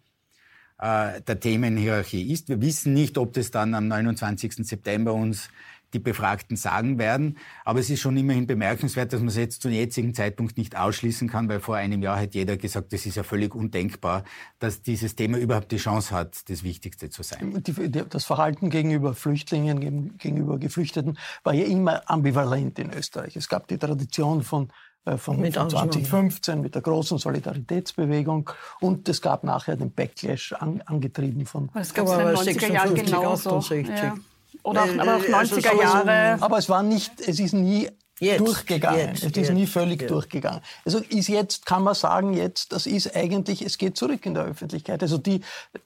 äh, 0.80 1.22
der 1.22 1.40
Themenhierarchie 1.40 2.32
ist. 2.32 2.50
Wir 2.50 2.62
wissen 2.62 2.94
nicht, 2.94 3.18
ob 3.18 3.34
das 3.34 3.52
dann 3.52 3.74
am 3.74 3.88
29. 3.88 4.66
September 4.66 5.14
uns 5.14 5.50
die 5.94 6.00
Befragten 6.00 6.56
sagen 6.56 7.00
werden. 7.00 7.38
Aber 7.66 7.80
es 7.80 7.90
ist 7.90 8.02
schon 8.02 8.16
immerhin 8.18 8.48
bemerkenswert, 8.48 9.12
dass 9.12 9.20
man 9.20 9.30
es 9.30 9.36
jetzt 9.36 9.62
zum 9.62 9.72
jetzigen 9.72 10.14
Zeitpunkt 10.14 10.58
nicht 10.58 10.78
ausschließen 10.78 11.28
kann, 11.28 11.50
weil 11.50 11.60
vor 11.60 11.76
einem 11.76 12.02
Jahr 12.04 12.20
hat 12.20 12.36
jeder 12.36 12.58
gesagt, 12.58 12.94
das 12.94 13.06
ist 13.06 13.16
ja 13.16 13.24
völlig 13.24 13.56
undenkbar, 13.56 14.24
dass 14.60 14.82
dieses 14.82 15.16
Thema 15.16 15.38
überhaupt 15.38 15.72
die 15.72 15.78
Chance 15.78 16.14
hat, 16.14 16.50
das 16.50 16.64
Wichtigste 16.64 17.10
zu 17.10 17.24
sein. 17.24 17.64
das 18.10 18.26
Verhalten 18.26 18.70
gegenüber 18.70 19.14
Flüchtlingen, 19.14 20.18
gegenüber 20.18 20.60
Geflüchteten 20.60 21.18
war 21.44 21.54
ja 21.54 21.66
immer 21.66 22.10
ambivalent 22.10 22.78
in 22.80 22.94
Österreich. 22.94 23.36
Es 23.36 23.50
gab 23.50 23.68
die 23.68 23.78
Tradition 23.78 24.44
von 24.44 24.72
von, 25.18 25.40
mit 25.40 25.56
von 25.56 25.70
2015 25.70 26.62
mit 26.62 26.76
der 26.76 26.82
großen 26.82 27.18
Solidaritätsbewegung 27.18 28.50
und 28.82 29.08
es 29.10 29.22
gab 29.22 29.44
nachher 29.44 29.76
den 29.76 29.92
Backlash 29.92 30.54
an, 30.54 30.82
angetrieben 30.86 31.46
von 31.46 31.70
es 31.74 31.94
gab 31.94 32.08
aber 32.10 32.34
90er 32.34 32.72
Jahren 32.72 32.96
genauso. 32.96 33.58
68. 33.58 33.88
Ja. 33.88 34.16
Oder 34.64 34.84
auch, 34.84 34.98
aber 34.98 35.16
auch 35.16 35.22
90er 35.22 35.68
also 35.70 35.82
Jahre. 35.82 36.38
Aber 36.42 36.58
es 36.58 36.70
war 36.70 36.84
nicht, 36.84 37.22
es 37.22 37.40
ist 37.40 37.54
nie 37.54 37.90
Jetzt, 38.20 38.40
durchgegangen. 38.42 39.00
Jetzt, 39.00 39.18
es 39.20 39.24
ist 39.24 39.36
jetzt, 39.38 39.52
nie 39.54 39.66
völlig 39.66 40.02
jetzt. 40.02 40.12
durchgegangen. 40.12 40.60
Also 40.84 41.00
ist 41.10 41.30
jetzt, 41.30 41.66
kann 41.66 41.84
man 41.84 41.96
sagen, 41.96 42.34
jetzt, 42.34 42.74
das 42.74 42.86
ist 42.86 43.16
eigentlich, 43.16 43.62
es 43.62 43.78
geht 43.78 43.96
zurück 43.96 44.26
in 44.26 44.34
der 44.34 44.44
Öffentlichkeit. 44.44 45.02
Also 45.02 45.18
die 45.18 45.42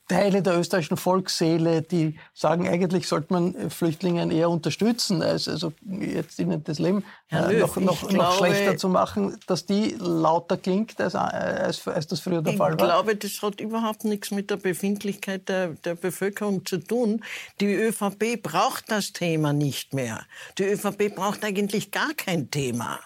Teile 0.08 0.42
der 0.42 0.60
österreichischen 0.60 0.98
Volksseele, 0.98 1.84
die 1.84 2.18
sagen, 2.34 2.68
eigentlich 2.68 3.08
sollte 3.08 3.34
man 3.34 3.70
Flüchtlingen 3.70 4.32
eher 4.32 4.50
unterstützen, 4.50 5.22
als 5.22 5.48
also 5.48 5.74
jetzt 5.88 6.40
ihnen 6.40 6.64
das 6.64 6.80
Leben 6.80 7.04
Löw, 7.34 7.76
noch, 7.78 7.78
noch, 7.78 8.12
noch 8.12 8.38
schlechter 8.38 8.78
zu 8.78 8.90
machen, 8.90 9.38
dass 9.48 9.66
die 9.66 9.96
lauter 10.00 10.58
klingt, 10.58 11.00
als, 11.00 11.16
als, 11.16 11.88
als 11.88 12.08
das 12.08 12.20
früher 12.20 12.42
der 12.42 12.54
Fall 12.54 12.72
war. 12.72 12.72
Ich 12.72 12.78
glaube, 12.78 13.16
das 13.16 13.42
hat 13.42 13.60
überhaupt 13.60 14.04
nichts 14.04 14.32
mit 14.32 14.50
der 14.50 14.58
Befindlichkeit 14.58 15.50
der, 15.50 15.70
der 15.70 15.96
Bevölkerung 15.96 16.66
zu 16.66 16.78
tun. 16.78 17.24
Die 17.60 17.74
ÖVP 17.74 18.42
braucht 18.42 18.92
das 18.92 19.14
Thema 19.14 19.54
nicht 19.54 19.94
mehr. 19.94 20.26
Die 20.58 20.64
ÖVP 20.64 21.16
braucht 21.16 21.44
eigentlich 21.44 21.92
gar 21.92 22.14
kein 22.14 22.52
Thema. 22.52 23.00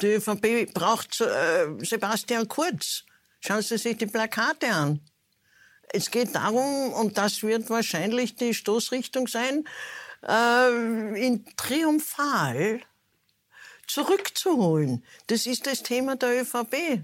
Die 0.00 0.14
ÖVP 0.14 0.72
braucht 0.72 1.20
äh, 1.20 1.84
Sebastian 1.84 2.48
Kurz. 2.48 3.04
Schauen 3.40 3.62
Sie 3.62 3.78
sich 3.78 3.96
die 3.96 4.06
Plakate 4.06 4.68
an. 4.68 5.00
Es 5.92 6.10
geht 6.10 6.34
darum, 6.34 6.92
und 6.92 7.18
das 7.18 7.42
wird 7.42 7.70
wahrscheinlich 7.70 8.36
die 8.36 8.54
Stoßrichtung 8.54 9.28
sein, 9.28 9.64
äh, 10.26 11.26
in 11.26 11.44
Triumphal 11.56 12.80
zurückzuholen. 13.86 15.04
Das 15.26 15.46
ist 15.46 15.66
das 15.66 15.82
Thema 15.82 16.16
der 16.16 16.42
ÖVP. 16.42 17.02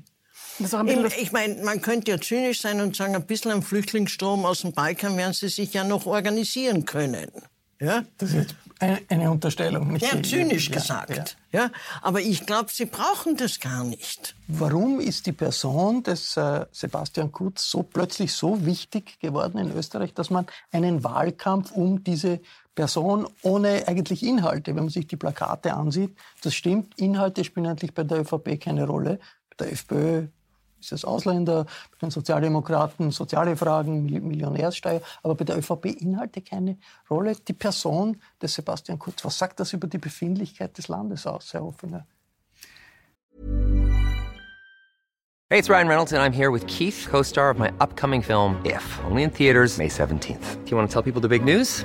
Ich 1.19 1.33
meine, 1.33 1.63
man 1.63 1.81
könnte 1.81 2.11
ja 2.11 2.21
zynisch 2.21 2.61
sein 2.61 2.81
und 2.81 2.95
sagen, 2.95 3.15
ein 3.15 3.27
bisschen 3.27 3.51
am 3.51 3.63
Flüchtlingsstrom 3.63 4.45
aus 4.45 4.61
dem 4.61 4.73
Balkan 4.73 5.17
werden 5.17 5.33
sie 5.33 5.49
sich 5.49 5.73
ja 5.73 5.85
noch 5.85 6.07
organisieren 6.07 6.85
können. 6.85 7.31
Ja? 7.81 8.05
Das 8.19 8.35
ist 8.35 8.55
eine, 8.79 9.31
Unterstellung. 9.31 9.93
Nicht 9.93 10.13
ja, 10.13 10.23
zynisch 10.23 10.69
ja, 10.69 10.75
gesagt. 10.75 11.37
Ja. 11.53 11.61
ja. 11.63 11.71
Aber 12.03 12.21
ich 12.21 12.45
glaube, 12.47 12.71
sie 12.71 12.85
brauchen 12.85 13.37
das 13.37 13.59
gar 13.59 13.85
nicht. 13.85 14.35
Warum 14.49 15.01
ist 15.01 15.27
die 15.27 15.33
Person 15.33 16.03
des 16.03 16.37
äh, 16.37 16.67
Sebastian 16.73 17.33
Kurz 17.33 17.71
so 17.71 17.83
plötzlich 17.83 18.33
so 18.33 18.65
wichtig 18.67 19.19
geworden 19.21 19.59
in 19.59 19.73
Österreich, 19.75 20.13
dass 20.13 20.31
man 20.31 20.47
einen 20.73 21.05
Wahlkampf 21.05 21.73
um 21.73 22.05
diese 22.05 22.41
Person 22.81 23.29
ohne 23.43 23.87
eigentlich 23.89 24.23
Inhalte, 24.23 24.75
wenn 24.75 24.85
man 24.85 24.89
sich 24.89 25.07
die 25.07 25.17
Plakate 25.17 25.75
ansieht, 25.75 26.17
das 26.43 26.55
stimmt, 26.55 26.99
Inhalte 26.99 27.45
spielen 27.45 27.67
eigentlich 27.67 27.93
bei 27.93 28.05
der 28.05 28.21
ÖVP 28.21 28.59
keine 28.59 28.87
Rolle. 28.87 29.19
Bei 29.51 29.67
der 29.67 29.73
FPÖ 29.73 30.29
ist 30.81 30.93
es 30.93 31.05
Ausländer, 31.05 31.65
bei 31.65 31.99
den 32.01 32.11
Sozialdemokraten 32.11 33.11
soziale 33.11 33.55
Fragen, 33.55 34.07
Millionärssteuer, 34.07 35.03
aber 35.23 35.35
bei 35.35 35.45
der 35.45 35.59
ÖVP 35.59 36.01
Inhalte 36.01 36.41
keine 36.41 36.79
Rolle. 37.11 37.37
Die 37.47 37.53
Person 37.53 38.17
des 38.41 38.55
Sebastian 38.55 38.99
Kurz, 38.99 39.23
was 39.27 39.37
sagt 39.37 39.61
das 39.61 39.75
über 39.75 39.87
die 39.87 39.99
Befindlichkeit 39.99 40.79
des 40.79 40.89
Landes 40.89 41.27
aus, 41.27 41.53
Herr 41.53 41.61
Hoffinger? 41.61 42.07
Hey, 45.51 45.59
it's 45.59 45.69
Ryan 45.69 45.87
Reynolds, 45.87 46.15
and 46.15 46.23
I'm 46.23 46.33
here 46.33 46.51
with 46.51 46.67
Keith, 46.67 47.09
co 47.11 47.21
star 47.23 47.51
of 47.51 47.59
my 47.59 47.71
upcoming 47.81 48.23
film, 48.23 48.59
If, 48.65 48.85
only 49.05 49.23
in 49.25 49.31
theaters, 49.31 49.77
May 49.77 49.89
17th. 49.89 50.65
Do 50.65 50.71
you 50.71 50.79
want 50.79 50.89
to 50.89 50.93
tell 50.95 51.03
people 51.03 51.21
the 51.21 51.29
big 51.29 51.45
news? 51.45 51.85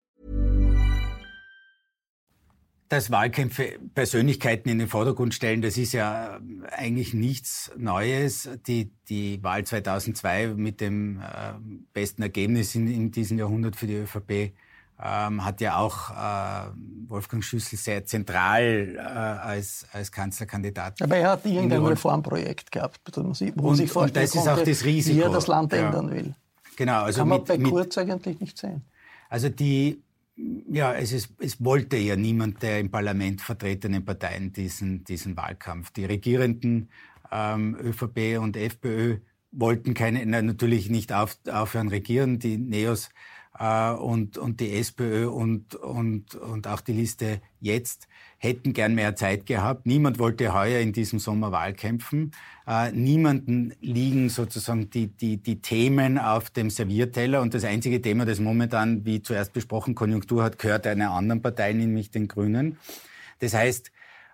Dass 2.91 3.09
Wahlkämpfe 3.09 3.79
Persönlichkeiten 3.95 4.67
in 4.67 4.77
den 4.77 4.89
Vordergrund 4.89 5.33
stellen, 5.33 5.61
das 5.61 5.77
ist 5.77 5.93
ja 5.93 6.41
eigentlich 6.71 7.13
nichts 7.13 7.71
Neues. 7.77 8.49
Die, 8.67 8.91
die 9.07 9.41
Wahl 9.41 9.63
2002 9.63 10.47
mit 10.55 10.81
dem 10.81 11.21
äh, 11.21 11.53
besten 11.93 12.21
Ergebnis 12.21 12.75
in, 12.75 12.91
in 12.91 13.11
diesem 13.11 13.39
Jahrhundert 13.39 13.77
für 13.77 13.87
die 13.87 13.95
ÖVP 13.95 14.51
ähm, 15.01 15.45
hat 15.45 15.61
ja 15.61 15.77
auch 15.77 16.09
äh, 16.09 16.69
Wolfgang 17.07 17.41
Schüssel 17.41 17.79
sehr 17.79 18.05
zentral 18.05 18.97
äh, 18.97 18.99
als, 18.99 19.85
als 19.93 20.11
Kanzlerkandidat. 20.11 21.01
Aber 21.01 21.15
er 21.15 21.29
hat 21.31 21.45
irgendein 21.45 21.85
Reformprojekt 21.85 22.73
gehabt, 22.73 22.99
wo 23.15 23.21
man 23.21 23.33
sich 23.33 23.89
vorstellen 23.89 24.03
und 24.03 24.15
das 24.17 24.35
ist 24.35 24.47
auch 24.49 24.61
das 24.61 24.83
Risiko, 24.83 25.17
wie 25.17 25.21
er 25.21 25.29
das 25.29 25.47
Land 25.47 25.71
ja. 25.71 25.85
ändern 25.85 26.11
will. 26.11 26.35
Genau, 26.75 27.03
also 27.03 27.21
Kann 27.21 27.29
man 27.29 27.37
mit, 27.39 27.47
bei 27.47 27.57
mit, 27.57 27.71
Kurz 27.71 27.97
eigentlich 27.97 28.41
nicht 28.41 28.57
sehen. 28.57 28.81
Also 29.29 29.47
die 29.47 30.01
ja, 30.69 30.93
es, 30.93 31.11
ist, 31.11 31.33
es 31.39 31.63
wollte 31.63 31.97
ja 31.97 32.15
niemand 32.15 32.61
der 32.61 32.79
im 32.79 32.91
Parlament 32.91 33.41
vertretenen 33.41 34.05
Parteien 34.05 34.53
diesen, 34.53 35.03
diesen 35.03 35.35
Wahlkampf. 35.37 35.91
Die 35.91 36.05
regierenden 36.05 36.89
ähm, 37.31 37.75
ÖVP 37.75 38.39
und 38.39 38.57
FPÖ 38.57 39.17
wollten 39.51 39.93
keine, 39.93 40.25
na, 40.25 40.41
natürlich 40.41 40.89
nicht 40.89 41.13
auf, 41.13 41.37
aufhören 41.49 41.89
regieren. 41.89 42.39
Die 42.39 42.57
Neos 42.57 43.09
äh, 43.57 43.91
und, 43.91 44.37
und 44.37 44.59
die 44.59 44.73
SPÖ 44.73 45.27
und, 45.27 45.75
und, 45.75 46.35
und 46.35 46.67
auch 46.67 46.81
die 46.81 46.93
Liste 46.93 47.41
jetzt 47.59 48.07
hätten 48.41 48.73
gern 48.73 48.95
mehr 48.95 49.15
Zeit 49.15 49.45
gehabt. 49.45 49.85
Niemand 49.85 50.17
wollte 50.17 50.51
heuer 50.51 50.79
in 50.79 50.93
diesem 50.93 51.19
Sommer 51.19 51.51
Wahlkämpfen. 51.51 52.31
Äh, 52.67 52.91
niemanden 52.91 53.73
liegen 53.81 54.29
sozusagen 54.29 54.89
die, 54.89 55.07
die, 55.07 55.37
die 55.37 55.61
Themen 55.61 56.17
auf 56.17 56.49
dem 56.49 56.71
Servierteller. 56.71 57.39
Und 57.41 57.53
das 57.53 57.63
einzige 57.63 58.01
Thema, 58.01 58.25
das 58.25 58.39
momentan, 58.39 59.05
wie 59.05 59.21
zuerst 59.21 59.53
besprochen, 59.53 59.93
Konjunktur 59.93 60.41
hat, 60.43 60.57
gehört 60.57 60.87
einer 60.87 61.11
anderen 61.11 61.43
Partei, 61.43 61.73
nämlich 61.73 62.09
den 62.09 62.27
Grünen. 62.27 62.79
Das 63.39 63.53
heißt, 63.53 63.91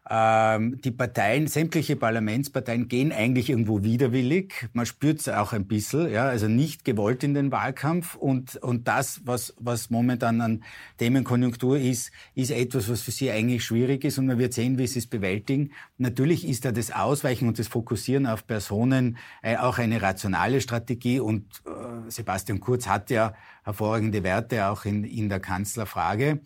die 0.09 0.91
Parteien, 0.91 1.47
sämtliche 1.47 1.97
Parlamentsparteien 1.97 2.87
gehen 2.87 3.11
eigentlich 3.11 3.49
irgendwo 3.49 3.83
widerwillig. 3.83 4.69
Man 4.71 4.85
spürt 4.85 5.19
es 5.19 5.27
auch 5.27 5.51
ein 5.51 5.67
bisschen, 5.67 6.09
ja, 6.09 6.29
also 6.29 6.47
nicht 6.47 6.85
gewollt 6.85 7.25
in 7.25 7.33
den 7.33 7.51
Wahlkampf. 7.51 8.15
Und, 8.15 8.55
und 8.55 8.87
das, 8.87 9.19
was, 9.25 9.53
was 9.59 9.89
momentan 9.89 10.39
an 10.39 10.63
Themenkonjunktur 10.97 11.77
ist, 11.77 12.11
ist 12.35 12.51
etwas, 12.51 12.89
was 12.89 13.01
für 13.01 13.11
sie 13.11 13.31
eigentlich 13.31 13.65
schwierig 13.65 14.05
ist. 14.05 14.17
Und 14.17 14.27
man 14.27 14.37
wird 14.37 14.53
sehen, 14.53 14.77
wie 14.77 14.87
sie 14.87 14.99
es 14.99 15.07
bewältigen. 15.07 15.73
Natürlich 15.97 16.47
ist 16.47 16.63
da 16.63 16.71
das 16.71 16.91
Ausweichen 16.91 17.49
und 17.49 17.59
das 17.59 17.67
Fokussieren 17.67 18.27
auf 18.27 18.47
Personen 18.47 19.17
äh, 19.41 19.57
auch 19.57 19.77
eine 19.77 20.01
rationale 20.01 20.61
Strategie. 20.61 21.19
Und 21.19 21.43
äh, 21.65 22.09
Sebastian 22.09 22.61
Kurz 22.61 22.87
hat 22.87 23.09
ja 23.09 23.33
hervorragende 23.65 24.23
Werte 24.23 24.69
auch 24.69 24.85
in, 24.85 25.03
in 25.03 25.27
der 25.27 25.41
Kanzlerfrage. 25.41 26.39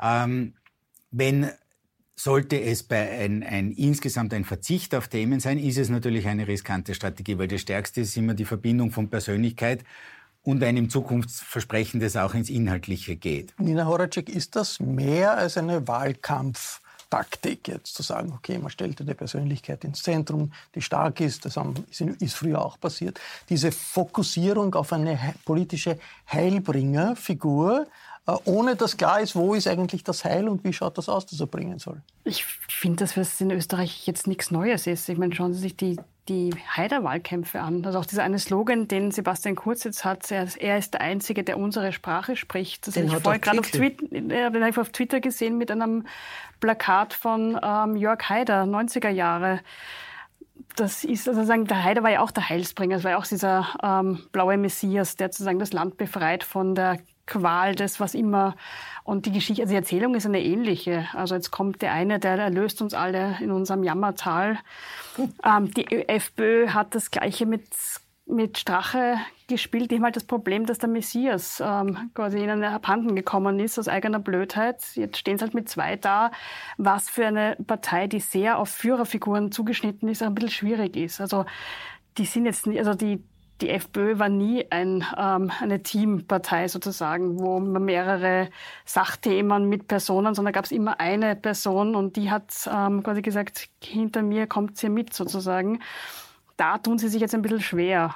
Ähm, 0.00 0.54
wenn 1.10 1.50
sollte 2.22 2.60
es 2.60 2.84
bei 2.84 3.18
ein, 3.18 3.42
ein, 3.42 3.72
insgesamt 3.72 4.32
ein 4.32 4.44
Verzicht 4.44 4.94
auf 4.94 5.08
Themen 5.08 5.40
sein, 5.40 5.58
ist 5.58 5.76
es 5.76 5.88
natürlich 5.88 6.28
eine 6.28 6.46
riskante 6.46 6.94
Strategie, 6.94 7.36
weil 7.36 7.48
das 7.48 7.62
Stärkste 7.62 8.02
ist 8.02 8.16
immer 8.16 8.34
die 8.34 8.44
Verbindung 8.44 8.92
von 8.92 9.08
Persönlichkeit 9.08 9.82
und 10.44 10.62
einem 10.62 10.88
Zukunftsversprechen, 10.88 11.98
das 11.98 12.16
auch 12.16 12.34
ins 12.34 12.48
Inhaltliche 12.48 13.16
geht. 13.16 13.54
Nina 13.58 13.86
Horacek, 13.86 14.28
ist 14.28 14.54
das 14.54 14.78
mehr 14.78 15.36
als 15.36 15.56
eine 15.56 15.88
Wahlkampftaktik, 15.88 17.66
jetzt 17.66 17.96
zu 17.96 18.04
sagen, 18.04 18.32
okay, 18.36 18.56
man 18.58 18.70
stellt 18.70 19.00
eine 19.00 19.16
Persönlichkeit 19.16 19.82
ins 19.82 20.04
Zentrum, 20.04 20.52
die 20.76 20.82
stark 20.82 21.20
ist, 21.20 21.44
das 21.44 21.58
ist 22.20 22.36
früher 22.36 22.64
auch 22.64 22.78
passiert. 22.78 23.20
Diese 23.48 23.72
Fokussierung 23.72 24.72
auf 24.76 24.92
eine 24.92 25.18
politische 25.44 25.98
Heilbringerfigur, 26.30 27.88
ohne 28.44 28.76
dass 28.76 28.96
klar 28.96 29.20
ist, 29.20 29.34
wo 29.34 29.54
ist 29.54 29.66
eigentlich 29.66 30.04
das 30.04 30.24
Heil 30.24 30.48
und 30.48 30.62
wie 30.64 30.72
schaut 30.72 30.96
das 30.96 31.08
aus, 31.08 31.26
das 31.26 31.40
er 31.40 31.46
bringen 31.46 31.78
soll. 31.78 32.00
Ich 32.24 32.44
finde, 32.44 32.98
dass 32.98 33.16
es 33.16 33.40
in 33.40 33.50
Österreich 33.50 34.06
jetzt 34.06 34.28
nichts 34.28 34.50
Neues 34.50 34.86
ist. 34.86 35.08
Ich 35.08 35.18
meine, 35.18 35.34
schauen 35.34 35.52
Sie 35.52 35.60
sich 35.60 35.76
die, 35.76 35.98
die 36.28 36.54
Haider-Wahlkämpfe 36.76 37.60
an. 37.60 37.84
Also 37.84 37.98
auch 37.98 38.06
dieser 38.06 38.22
eine 38.22 38.38
Slogan, 38.38 38.86
den 38.86 39.10
Sebastian 39.10 39.56
Kurz 39.56 39.82
jetzt 39.82 40.04
hat, 40.04 40.30
er, 40.30 40.44
ist 40.78 40.94
der 40.94 41.00
Einzige, 41.00 41.42
der 41.42 41.58
unsere 41.58 41.92
Sprache 41.92 42.36
spricht. 42.36 42.86
Das 42.86 42.96
habe 42.96 43.06
ich 43.06 43.12
vorher 43.12 43.40
gerade 43.40 43.58
auf, 43.58 43.70
Twitter, 43.70 44.80
auf 44.80 44.90
Twitter 44.90 45.20
gesehen 45.20 45.58
mit 45.58 45.72
einem 45.72 46.06
Plakat 46.60 47.14
von 47.14 47.58
ähm, 47.60 47.96
Jörg 47.96 48.28
Haider, 48.28 48.62
90er 48.62 49.10
Jahre 49.10 49.60
das 50.76 51.04
ist 51.04 51.28
also 51.28 51.44
sagen, 51.44 51.66
der 51.66 51.84
Haider 51.84 52.02
war 52.02 52.10
ja 52.10 52.20
auch 52.20 52.30
der 52.30 52.48
Heilsbringer. 52.48 52.96
Es 52.96 53.04
war 53.04 53.10
ja 53.10 53.18
auch 53.18 53.26
dieser 53.26 53.66
ähm, 53.82 54.20
blaue 54.32 54.56
Messias, 54.56 55.16
der 55.16 55.28
sozusagen 55.28 55.58
das 55.58 55.74
Land 55.74 55.98
befreit 55.98 56.44
von 56.44 56.74
der 56.74 56.98
Qual 57.32 57.74
des, 57.74 57.98
was 57.98 58.14
immer. 58.14 58.56
Und 59.04 59.24
die 59.26 59.32
Geschichte, 59.32 59.62
also 59.62 59.72
die 59.72 59.76
Erzählung 59.76 60.14
ist 60.14 60.26
eine 60.26 60.42
ähnliche. 60.42 61.06
Also 61.14 61.34
jetzt 61.34 61.50
kommt 61.50 61.80
der 61.80 61.92
eine, 61.92 62.18
der 62.18 62.36
erlöst 62.38 62.82
uns 62.82 62.92
alle 62.92 63.38
in 63.40 63.50
unserem 63.50 63.82
Jammertal. 63.82 64.58
Ähm, 65.44 65.72
die 65.72 66.08
FPÖ 66.08 66.68
hat 66.68 66.94
das 66.94 67.10
Gleiche 67.10 67.46
mit 67.46 67.64
mit 68.24 68.56
Strache 68.56 69.16
gespielt. 69.48 69.90
Die 69.90 69.96
haben 69.96 70.04
halt 70.04 70.16
das 70.16 70.24
Problem, 70.24 70.64
dass 70.64 70.78
der 70.78 70.88
Messias 70.88 71.60
ähm, 71.64 72.10
quasi 72.14 72.38
ihnen 72.38 72.62
abhanden 72.62 73.16
gekommen 73.16 73.58
ist 73.58 73.78
aus 73.78 73.88
eigener 73.88 74.20
Blödheit. 74.20 74.80
Jetzt 74.94 75.18
stehen 75.18 75.38
sie 75.38 75.42
halt 75.42 75.54
mit 75.54 75.68
zwei 75.68 75.96
da, 75.96 76.30
was 76.78 77.10
für 77.10 77.26
eine 77.26 77.56
Partei, 77.66 78.06
die 78.06 78.20
sehr 78.20 78.58
auf 78.58 78.70
Führerfiguren 78.70 79.50
zugeschnitten 79.50 80.08
ist, 80.08 80.22
ein 80.22 80.34
bisschen 80.34 80.50
schwierig 80.50 80.96
ist. 80.96 81.20
Also 81.20 81.44
die 82.16 82.24
sind 82.24 82.46
jetzt 82.46 82.66
nicht, 82.66 82.78
also 82.78 82.94
die, 82.94 83.24
die 83.62 83.70
FPÖ 83.70 84.18
war 84.18 84.28
nie 84.28 84.66
ein, 84.70 85.04
ähm, 85.16 85.50
eine 85.60 85.82
Teampartei 85.82 86.68
sozusagen, 86.68 87.38
wo 87.38 87.60
man 87.60 87.84
mehrere 87.84 88.50
Sachthemen 88.84 89.68
mit 89.68 89.88
Personen, 89.88 90.34
sondern 90.34 90.52
gab 90.52 90.64
es 90.64 90.72
immer 90.72 91.00
eine 91.00 91.36
Person 91.36 91.94
und 91.94 92.16
die 92.16 92.30
hat 92.30 92.52
ähm, 92.70 93.02
quasi 93.02 93.22
gesagt, 93.22 93.68
hinter 93.82 94.22
mir 94.22 94.46
kommt 94.46 94.76
sie 94.76 94.88
mit 94.88 95.14
sozusagen 95.14 95.80
da 96.56 96.78
tun 96.78 96.98
Sie 96.98 97.08
sich 97.08 97.20
jetzt 97.20 97.34
ein 97.34 97.42
bisschen 97.42 97.60
schwer. 97.60 98.14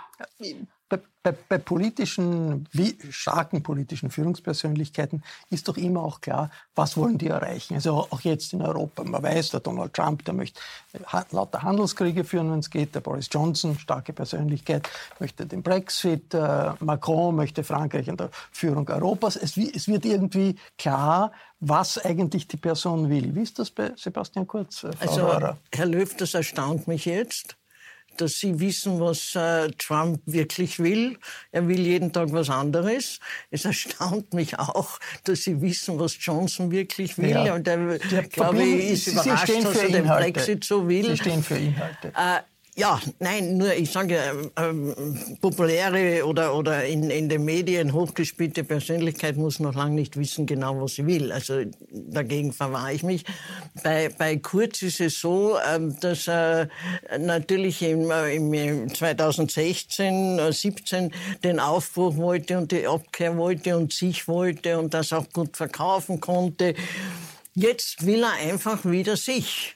Bei, 1.26 1.32
bei, 1.32 1.58
politischen, 1.58 2.68
wie 2.70 2.96
starken 3.10 3.60
politischen 3.60 4.10
Führungspersönlichkeiten 4.10 5.24
ist 5.50 5.66
doch 5.66 5.76
immer 5.76 6.04
auch 6.04 6.20
klar, 6.20 6.52
was 6.76 6.96
wollen 6.96 7.18
die 7.18 7.26
erreichen. 7.26 7.74
Also 7.74 8.06
auch 8.10 8.20
jetzt 8.20 8.52
in 8.52 8.62
Europa. 8.62 9.02
Man 9.02 9.20
weiß, 9.20 9.50
der 9.50 9.58
Donald 9.58 9.92
Trump, 9.92 10.24
der 10.24 10.34
möchte 10.34 10.60
lauter 11.32 11.64
Handelskriege 11.64 12.22
führen, 12.22 12.52
wenn 12.52 12.60
es 12.60 12.70
geht. 12.70 12.94
Der 12.94 13.00
Boris 13.00 13.28
Johnson, 13.28 13.76
starke 13.76 14.12
Persönlichkeit, 14.12 14.88
möchte 15.18 15.46
den 15.46 15.64
Brexit. 15.64 16.32
Äh, 16.32 16.74
Macron 16.78 17.34
möchte 17.34 17.64
Frankreich 17.64 18.06
in 18.06 18.16
der 18.16 18.30
Führung 18.52 18.88
Europas. 18.88 19.34
Es, 19.34 19.56
es, 19.56 19.88
wird 19.88 20.04
irgendwie 20.04 20.54
klar, 20.78 21.32
was 21.58 21.98
eigentlich 21.98 22.46
die 22.46 22.56
Person 22.56 23.10
will. 23.10 23.34
Wie 23.34 23.42
ist 23.42 23.58
das 23.58 23.72
bei 23.72 23.90
Sebastian 23.96 24.46
Kurz, 24.46 24.84
äh, 24.84 24.92
Frau 24.92 25.10
Also, 25.10 25.26
Röhrer? 25.26 25.58
Herr 25.72 25.86
Löw, 25.86 26.16
das 26.16 26.34
erstaunt 26.34 26.86
mich 26.86 27.04
jetzt 27.04 27.56
dass 28.20 28.34
Sie 28.34 28.58
wissen, 28.60 29.00
was 29.00 29.34
äh, 29.34 29.70
Trump 29.78 30.20
wirklich 30.26 30.78
will. 30.78 31.18
Er 31.52 31.68
will 31.68 31.80
jeden 31.80 32.12
Tag 32.12 32.32
was 32.32 32.50
anderes. 32.50 33.20
Es 33.50 33.64
erstaunt 33.64 34.34
mich 34.34 34.58
auch, 34.58 34.98
dass 35.24 35.42
Sie 35.42 35.60
wissen, 35.60 35.98
was 35.98 36.16
Johnson 36.18 36.70
wirklich 36.70 37.18
will. 37.18 37.30
Ja. 37.30 37.54
Und 37.54 37.66
er, 37.68 37.98
glaube 38.28 38.62
ich, 38.62 38.90
ist 38.90 39.04
Sie 39.06 39.10
überrascht, 39.12 39.64
dass 39.64 39.76
er 39.76 39.88
den 39.90 40.06
Brexit 40.06 40.64
so 40.64 40.88
will. 40.88 41.06
Sie 41.06 41.16
stehen 41.16 41.42
für 41.42 41.56
Inhalte. 41.56 42.08
Äh, 42.08 42.40
ja, 42.78 43.00
nein, 43.20 43.56
nur 43.56 43.72
ich 43.72 43.90
sage, 43.90 44.20
ähm, 44.58 44.94
populäre 45.40 46.26
oder, 46.26 46.54
oder 46.54 46.84
in, 46.84 47.08
in 47.08 47.30
den 47.30 47.42
Medien 47.42 47.94
hochgespielte 47.94 48.64
Persönlichkeit 48.64 49.38
muss 49.38 49.60
noch 49.60 49.74
lange 49.74 49.94
nicht 49.94 50.18
wissen 50.18 50.44
genau, 50.44 50.82
was 50.82 50.96
sie 50.96 51.06
will. 51.06 51.32
Also 51.32 51.62
dagegen 51.90 52.52
verwahre 52.52 52.92
ich 52.92 53.02
mich. 53.02 53.24
Bei, 53.82 54.10
bei 54.10 54.36
Kurz 54.36 54.82
ist 54.82 55.00
es 55.00 55.18
so, 55.18 55.56
ähm, 55.66 55.98
dass 56.00 56.28
er 56.28 56.68
natürlich 57.18 57.80
im, 57.80 58.10
äh, 58.10 58.36
im 58.36 58.94
2016, 58.94 60.52
17 60.52 61.12
den 61.42 61.60
Aufbruch 61.60 62.18
wollte 62.18 62.58
und 62.58 62.72
die 62.72 62.86
Abkehr 62.86 63.38
wollte 63.38 63.78
und 63.78 63.94
sich 63.94 64.28
wollte 64.28 64.78
und 64.78 64.92
das 64.92 65.14
auch 65.14 65.30
gut 65.32 65.56
verkaufen 65.56 66.20
konnte. 66.20 66.74
Jetzt 67.54 68.04
will 68.04 68.22
er 68.22 68.34
einfach 68.50 68.84
wieder 68.84 69.16
sich. 69.16 69.75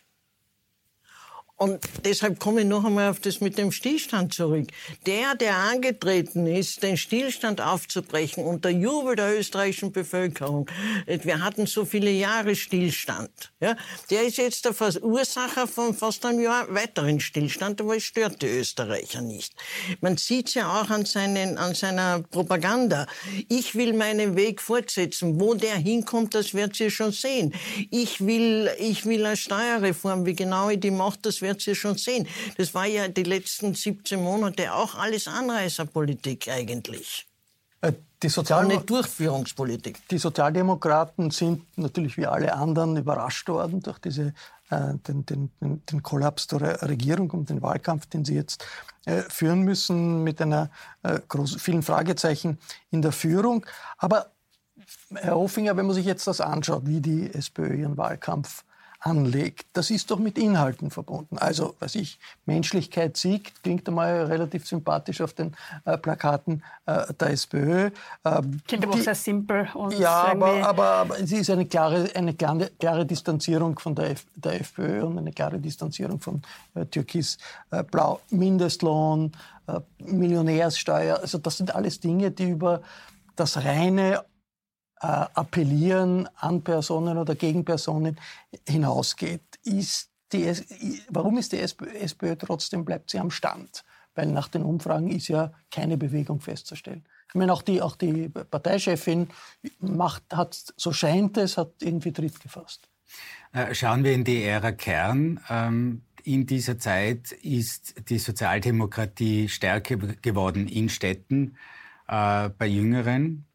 Und 1.60 1.78
deshalb 2.06 2.40
komme 2.40 2.62
ich 2.62 2.66
noch 2.66 2.86
einmal 2.86 3.10
auf 3.10 3.20
das 3.20 3.42
mit 3.42 3.58
dem 3.58 3.70
Stillstand 3.70 4.32
zurück. 4.32 4.68
Der, 5.04 5.34
der 5.34 5.56
angetreten 5.56 6.46
ist, 6.46 6.82
den 6.82 6.96
Stillstand 6.96 7.60
aufzubrechen 7.60 8.44
unter 8.44 8.70
Jubel 8.70 9.14
der 9.14 9.38
österreichischen 9.38 9.92
Bevölkerung, 9.92 10.70
wir 11.06 11.44
hatten 11.44 11.66
so 11.66 11.84
viele 11.84 12.10
Jahre 12.12 12.56
Stillstand, 12.56 13.52
ja, 13.60 13.76
der 14.08 14.22
ist 14.22 14.38
jetzt 14.38 14.64
der 14.64 14.72
Verursacher 14.72 15.66
von 15.66 15.94
fast 15.94 16.24
einem 16.24 16.40
Jahr 16.40 16.74
weiteren 16.74 17.20
Stillstand, 17.20 17.82
aber 17.82 17.96
es 17.96 18.04
stört 18.04 18.40
die 18.40 18.46
Österreicher 18.46 19.20
nicht. 19.20 19.52
Man 20.00 20.16
sieht 20.16 20.54
ja 20.54 20.80
auch 20.80 20.88
an, 20.88 21.04
seinen, 21.04 21.58
an 21.58 21.74
seiner 21.74 22.22
Propaganda. 22.22 23.06
Ich 23.50 23.74
will 23.74 23.92
meinen 23.92 24.34
Weg 24.34 24.62
fortsetzen. 24.62 25.38
Wo 25.38 25.54
der 25.54 25.76
hinkommt, 25.76 26.34
das 26.34 26.54
wird 26.54 26.76
sie 26.76 26.90
schon 26.90 27.12
sehen. 27.12 27.52
Ich 27.90 28.24
will, 28.24 28.70
ich 28.78 29.04
will 29.04 29.26
eine 29.26 29.36
Steuerreform. 29.36 30.24
Wie 30.24 30.34
genau 30.34 30.70
ich 30.70 30.80
die 30.80 30.90
mache, 30.90 31.18
das 31.20 31.42
wird 31.42 31.49
wird 31.50 31.60
sie 31.60 31.74
schon 31.74 31.96
sehen. 31.96 32.26
Das 32.56 32.74
war 32.74 32.86
ja 32.86 33.08
die 33.08 33.24
letzten 33.24 33.74
17 33.74 34.22
Monate 34.22 34.72
auch 34.72 34.94
alles 34.94 35.26
Anreißerpolitik 35.26 36.48
eigentlich. 36.48 37.26
Äh, 37.80 37.92
die 38.22 38.28
Sozial 38.28 38.66
nicht 38.66 38.88
Durchführungspolitik. 38.88 40.06
Die 40.08 40.18
Sozialdemokraten 40.18 41.30
sind 41.30 41.66
natürlich 41.76 42.16
wie 42.16 42.26
alle 42.26 42.54
anderen 42.54 42.96
überrascht 42.96 43.48
worden 43.48 43.80
durch 43.80 43.98
diese, 43.98 44.34
äh, 44.70 44.94
den, 45.08 45.26
den, 45.26 45.50
den, 45.60 46.02
Kollaps 46.02 46.46
der 46.46 46.82
Regierung 46.82 47.30
und 47.30 47.50
den 47.50 47.62
Wahlkampf, 47.62 48.06
den 48.06 48.24
sie 48.24 48.34
jetzt 48.34 48.64
äh, 49.06 49.22
führen 49.22 49.62
müssen, 49.62 50.22
mit 50.22 50.40
einer 50.40 50.70
äh, 51.02 51.18
großen, 51.26 51.58
vielen 51.58 51.82
Fragezeichen 51.82 52.58
in 52.90 53.02
der 53.02 53.12
Führung. 53.12 53.66
Aber 53.96 54.30
Herr 55.14 55.34
Hoffinger, 55.34 55.76
wenn 55.76 55.86
man 55.86 55.94
sich 55.94 56.06
jetzt 56.06 56.26
das 56.26 56.40
anschaut, 56.40 56.82
wie 56.86 57.00
die 57.00 57.32
SPÖ 57.32 57.74
ihren 57.74 57.96
Wahlkampf 57.96 58.64
anlegt, 59.00 59.66
das 59.72 59.90
ist 59.90 60.10
doch 60.10 60.18
mit 60.18 60.36
Inhalten 60.38 60.90
verbunden. 60.90 61.38
Also, 61.38 61.74
was 61.80 61.94
ich, 61.94 62.18
Menschlichkeit 62.44 63.16
siegt, 63.16 63.62
klingt 63.62 63.88
einmal 63.88 64.26
relativ 64.26 64.66
sympathisch 64.66 65.20
auf 65.22 65.32
den 65.32 65.56
äh, 65.86 65.96
Plakaten 65.96 66.62
äh, 66.84 67.12
der 67.14 67.30
SPÖ. 67.30 67.86
Äh, 67.86 67.90
klingt 68.68 68.84
aber 68.84 68.94
auch 68.94 68.98
sehr 68.98 69.14
simpel. 69.14 69.68
Und 69.74 69.98
ja, 69.98 70.24
aber, 70.24 70.66
aber, 70.66 70.86
aber 70.86 71.20
es 71.20 71.32
ist 71.32 71.48
eine 71.48 71.64
klare, 71.64 72.10
eine 72.14 72.34
klare, 72.34 72.70
klare 72.78 73.06
Distanzierung 73.06 73.78
von 73.78 73.94
der, 73.94 74.10
F, 74.10 74.26
der 74.36 74.60
FPÖ 74.60 75.02
und 75.02 75.18
eine 75.18 75.32
klare 75.32 75.58
Distanzierung 75.58 76.20
von 76.20 76.42
äh, 76.74 76.84
Türkis-Blau. 76.84 78.20
Äh, 78.30 78.34
Mindestlohn, 78.34 79.32
äh, 79.66 79.80
Millionärssteuer, 79.98 81.20
also 81.20 81.38
das 81.38 81.56
sind 81.56 81.74
alles 81.74 82.00
Dinge, 82.00 82.30
die 82.30 82.50
über 82.50 82.82
das 83.36 83.56
reine 83.56 84.22
Appellieren 85.00 86.28
an 86.36 86.62
Personen 86.62 87.16
oder 87.16 87.34
gegen 87.34 87.64
Personen 87.64 88.18
hinausgeht. 88.68 89.58
Ist 89.64 90.10
die, 90.32 90.52
warum 91.08 91.38
ist 91.38 91.52
die 91.52 91.58
SPÖ, 91.58 92.36
trotzdem, 92.36 92.84
bleibt 92.84 93.10
sie 93.10 93.18
am 93.18 93.30
Stand? 93.30 93.84
Weil 94.14 94.26
nach 94.26 94.48
den 94.48 94.62
Umfragen 94.62 95.10
ist 95.10 95.28
ja 95.28 95.52
keine 95.70 95.96
Bewegung 95.96 96.40
festzustellen. 96.40 97.04
Ich 97.28 97.34
meine, 97.34 97.52
auch 97.52 97.62
die, 97.62 97.80
auch 97.80 97.96
die 97.96 98.28
Parteichefin 98.28 99.28
macht, 99.78 100.24
hat, 100.32 100.74
so 100.76 100.92
scheint 100.92 101.36
es, 101.36 101.56
hat 101.56 101.74
irgendwie 101.80 102.12
Tritt 102.12 102.40
gefasst. 102.40 102.88
Äh, 103.52 103.74
schauen 103.74 104.04
wir 104.04 104.12
in 104.12 104.24
die 104.24 104.42
Ära 104.42 104.72
Kern. 104.72 105.40
Ähm, 105.48 106.02
in 106.24 106.46
dieser 106.46 106.78
Zeit 106.78 107.32
ist 107.32 108.10
die 108.10 108.18
Sozialdemokratie 108.18 109.48
stärker 109.48 109.96
geworden 109.96 110.68
in 110.68 110.88
Städten, 110.88 111.56
äh, 112.08 112.48
bei 112.50 112.66
Jüngeren. 112.66 113.46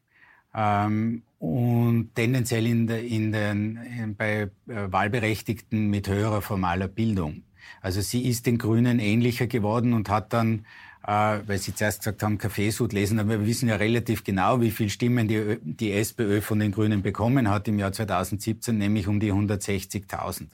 Ähm, 0.56 1.22
und 1.38 2.14
tendenziell 2.14 2.66
in, 2.66 2.86
de, 2.86 3.06
in 3.06 3.30
den, 3.30 3.76
in, 3.76 4.16
bei 4.16 4.48
äh, 4.68 4.90
Wahlberechtigten 4.90 5.88
mit 5.88 6.08
höherer 6.08 6.40
formaler 6.40 6.88
Bildung. 6.88 7.42
Also 7.82 8.00
sie 8.00 8.26
ist 8.26 8.46
den 8.46 8.58
Grünen 8.58 8.98
ähnlicher 8.98 9.46
geworden 9.46 9.92
und 9.92 10.08
hat 10.08 10.32
dann, 10.32 10.64
äh, 11.06 11.40
weil 11.46 11.58
Sie 11.58 11.74
zuerst 11.74 12.00
gesagt 12.00 12.22
haben, 12.22 12.38
Kaffeesud 12.38 12.92
lesen, 12.92 13.18
aber 13.18 13.40
wir 13.40 13.46
wissen 13.46 13.68
ja 13.68 13.76
relativ 13.76 14.24
genau, 14.24 14.60
wie 14.60 14.70
viel 14.70 14.88
Stimmen 14.88 15.28
die, 15.28 15.58
die 15.62 15.92
SPÖ 15.92 16.40
von 16.40 16.58
den 16.58 16.72
Grünen 16.72 17.02
bekommen 17.02 17.50
hat 17.50 17.68
im 17.68 17.78
Jahr 17.78 17.92
2017, 17.92 18.78
nämlich 18.78 19.06
um 19.06 19.20
die 19.20 19.32
160.000. 19.32 20.46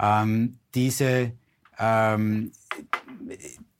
Ähm, 0.00 0.58
diese 0.74 1.32
ähm, 1.78 2.52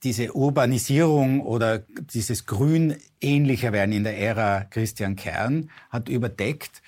diese 0.03 0.33
Urbanisierung 0.33 1.41
oder 1.41 1.79
dieses 1.79 2.45
Grün 2.45 2.95
ähnlicher 3.19 3.73
werden 3.73 3.91
in 3.91 4.03
der 4.03 4.17
Ära 4.17 4.63
Christian 4.63 5.15
Kern 5.15 5.69
hat 5.89 6.09
überdeckt, 6.09 6.81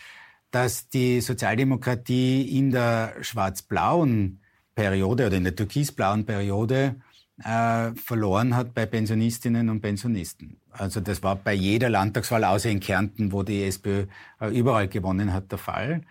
dass 0.51 0.89
die 0.89 1.21
Sozialdemokratie 1.21 2.57
in 2.57 2.71
der 2.71 3.13
schwarz-blauen 3.21 4.39
Periode 4.75 5.27
oder 5.27 5.37
in 5.37 5.43
der 5.43 5.55
türkisblauen 5.55 6.25
Periode 6.25 6.95
äh, 7.43 7.91
verloren 7.95 8.55
hat 8.55 8.73
bei 8.73 8.85
Pensionistinnen 8.85 9.69
und 9.69 9.81
Pensionisten. 9.81 10.57
Also 10.71 11.01
das 11.01 11.21
war 11.23 11.35
bei 11.35 11.53
jeder 11.53 11.89
Landtagswahl, 11.89 12.43
außer 12.43 12.69
in 12.69 12.79
Kärnten, 12.79 13.31
wo 13.31 13.43
die 13.43 13.63
SPÖ 13.63 14.05
äh, 14.39 14.47
überall 14.57 14.87
gewonnen 14.87 15.33
hat, 15.33 15.51
der 15.51 15.57
Fall 15.57 16.01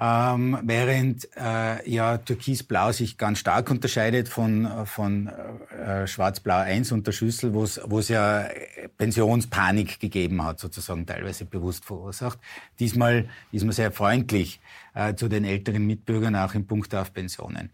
ähm, 0.00 0.58
während 0.62 1.28
äh, 1.36 1.90
ja 1.90 2.18
Türkis-Blau 2.18 2.92
sich 2.92 3.18
ganz 3.18 3.40
stark 3.40 3.68
unterscheidet 3.70 4.28
von, 4.28 4.86
von 4.86 5.26
äh, 5.26 6.06
Schwarz-Blau 6.06 6.58
1 6.58 6.92
unter 6.92 7.10
Schüssel, 7.10 7.52
wo 7.52 7.64
es 7.64 8.08
ja 8.08 8.48
Pensionspanik 8.96 9.98
gegeben 9.98 10.44
hat, 10.44 10.60
sozusagen 10.60 11.04
teilweise 11.04 11.46
bewusst 11.46 11.84
verursacht. 11.84 12.38
Diesmal 12.78 13.28
ist 13.50 13.64
man 13.64 13.72
sehr 13.72 13.90
freundlich 13.90 14.60
äh, 14.94 15.14
zu 15.14 15.28
den 15.28 15.44
älteren 15.44 15.84
Mitbürgern, 15.84 16.36
auch 16.36 16.54
im 16.54 16.66
Punkt 16.66 16.94
auf 16.94 17.12
Pensionen. 17.12 17.70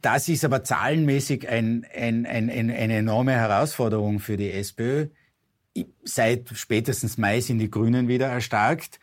Das 0.00 0.28
ist 0.28 0.44
aber 0.44 0.62
zahlenmäßig 0.62 1.48
ein, 1.48 1.86
ein, 1.94 2.24
ein, 2.26 2.50
ein, 2.50 2.70
eine 2.70 2.96
enorme 2.96 3.32
Herausforderung 3.32 4.20
für 4.20 4.36
die 4.36 4.50
SPÖ. 4.52 5.08
Seit 6.04 6.50
spätestens 6.54 7.18
Mai 7.18 7.40
sind 7.40 7.58
die 7.58 7.70
Grünen 7.70 8.06
wieder 8.06 8.26
erstarkt. 8.26 9.00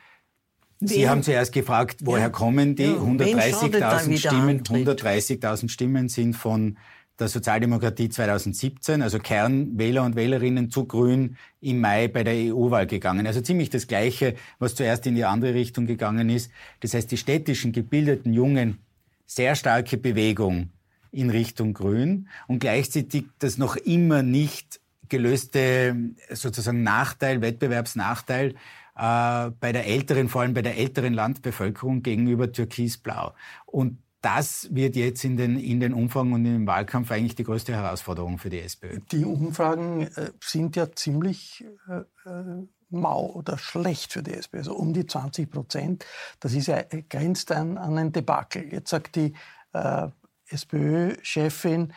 Sie 0.82 1.10
haben 1.10 1.24
zuerst 1.24 1.52
gefragt, 1.52 2.02
woher 2.04 2.24
ja. 2.24 2.30
kommen 2.30 2.76
die? 2.76 2.84
Ja, 2.84 2.94
130.000 2.94 4.18
Stimmen. 4.18 4.64
130.000 4.64 5.70
Stimmen 5.70 6.10
sind 6.10 6.36
von 6.36 6.78
der 7.20 7.28
Sozialdemokratie 7.28 8.08
2017, 8.08 9.02
also 9.02 9.20
Kernwähler 9.20 10.04
und 10.04 10.16
Wählerinnen 10.16 10.72
zu 10.72 10.86
Grün 10.86 11.36
im 11.60 11.82
Mai 11.82 12.08
bei 12.08 12.24
der 12.24 12.34
EU-Wahl 12.34 12.88
gegangen. 12.88 13.28
Also 13.28 13.42
ziemlich 13.42 13.70
das 13.70 13.88
Gleiche, 13.88 14.36
was 14.58 14.76
zuerst 14.76 15.06
in 15.06 15.16
die 15.16 15.26
andere 15.26 15.54
Richtung 15.54 15.86
gegangen 15.86 16.30
ist. 16.30 16.50
Das 16.80 16.94
heißt, 16.94 17.12
die 17.12 17.18
städtischen, 17.18 17.74
gebildeten 17.74 18.32
Jungen, 18.32 18.80
sehr 19.26 19.56
starke 19.56 19.98
Bewegung 19.98 20.70
in 21.12 21.30
Richtung 21.30 21.74
Grün 21.74 22.30
und 22.48 22.60
gleichzeitig 22.60 23.26
das 23.40 23.58
noch 23.58 23.76
immer 23.76 24.24
nicht 24.24 24.80
gelöste 25.10 25.96
sozusagen 26.30 26.84
Nachteil, 26.84 27.42
Wettbewerbsnachteil 27.42 28.56
äh, 29.00 29.52
bei 29.60 29.72
der 29.72 29.88
älteren, 29.88 30.28
vor 30.28 30.42
allem 30.42 30.54
bei 30.54 30.62
der 30.62 30.78
älteren 30.78 31.14
Landbevölkerung 31.14 32.04
gegenüber 32.04 32.52
Türkisblau. 32.52 33.34
Und 33.66 34.00
das 34.22 34.68
wird 34.72 34.98
jetzt 34.98 35.24
in 35.24 35.38
den, 35.38 35.58
in 35.58 35.80
den 35.80 35.94
Umfragen 35.94 36.34
und 36.34 36.46
im 36.46 36.68
Wahlkampf 36.68 37.10
eigentlich 37.12 37.36
die 37.36 37.46
größte 37.46 37.74
Herausforderung 37.74 38.38
für 38.38 38.50
die 38.50 38.60
SPÖ. 38.60 39.00
Die 39.12 39.24
Umfragen 39.24 40.02
äh, 40.02 40.32
sind 40.44 40.76
ja 40.76 40.92
ziemlich 40.92 41.66
äh, 41.88 42.30
äh 42.30 42.68
mau 42.92 43.28
oder 43.28 43.60
schlecht 43.60 44.14
für 44.14 44.24
die 44.24 44.34
SPÖ, 44.34 44.58
also 44.58 44.74
um 44.74 44.94
die 44.94 45.06
20 45.06 45.52
Prozent. 45.52 46.06
Das 46.40 46.54
ist 46.54 46.68
ja, 46.68 46.80
äh, 46.90 47.04
grenzt 47.08 47.52
an, 47.52 47.78
an 47.78 47.98
ein 48.00 48.12
Debakel. 48.12 48.74
Jetzt 48.74 48.90
sagt 48.90 49.16
die 49.16 49.34
äh, 49.74 50.08
SPÖ-Chefin, 50.48 51.94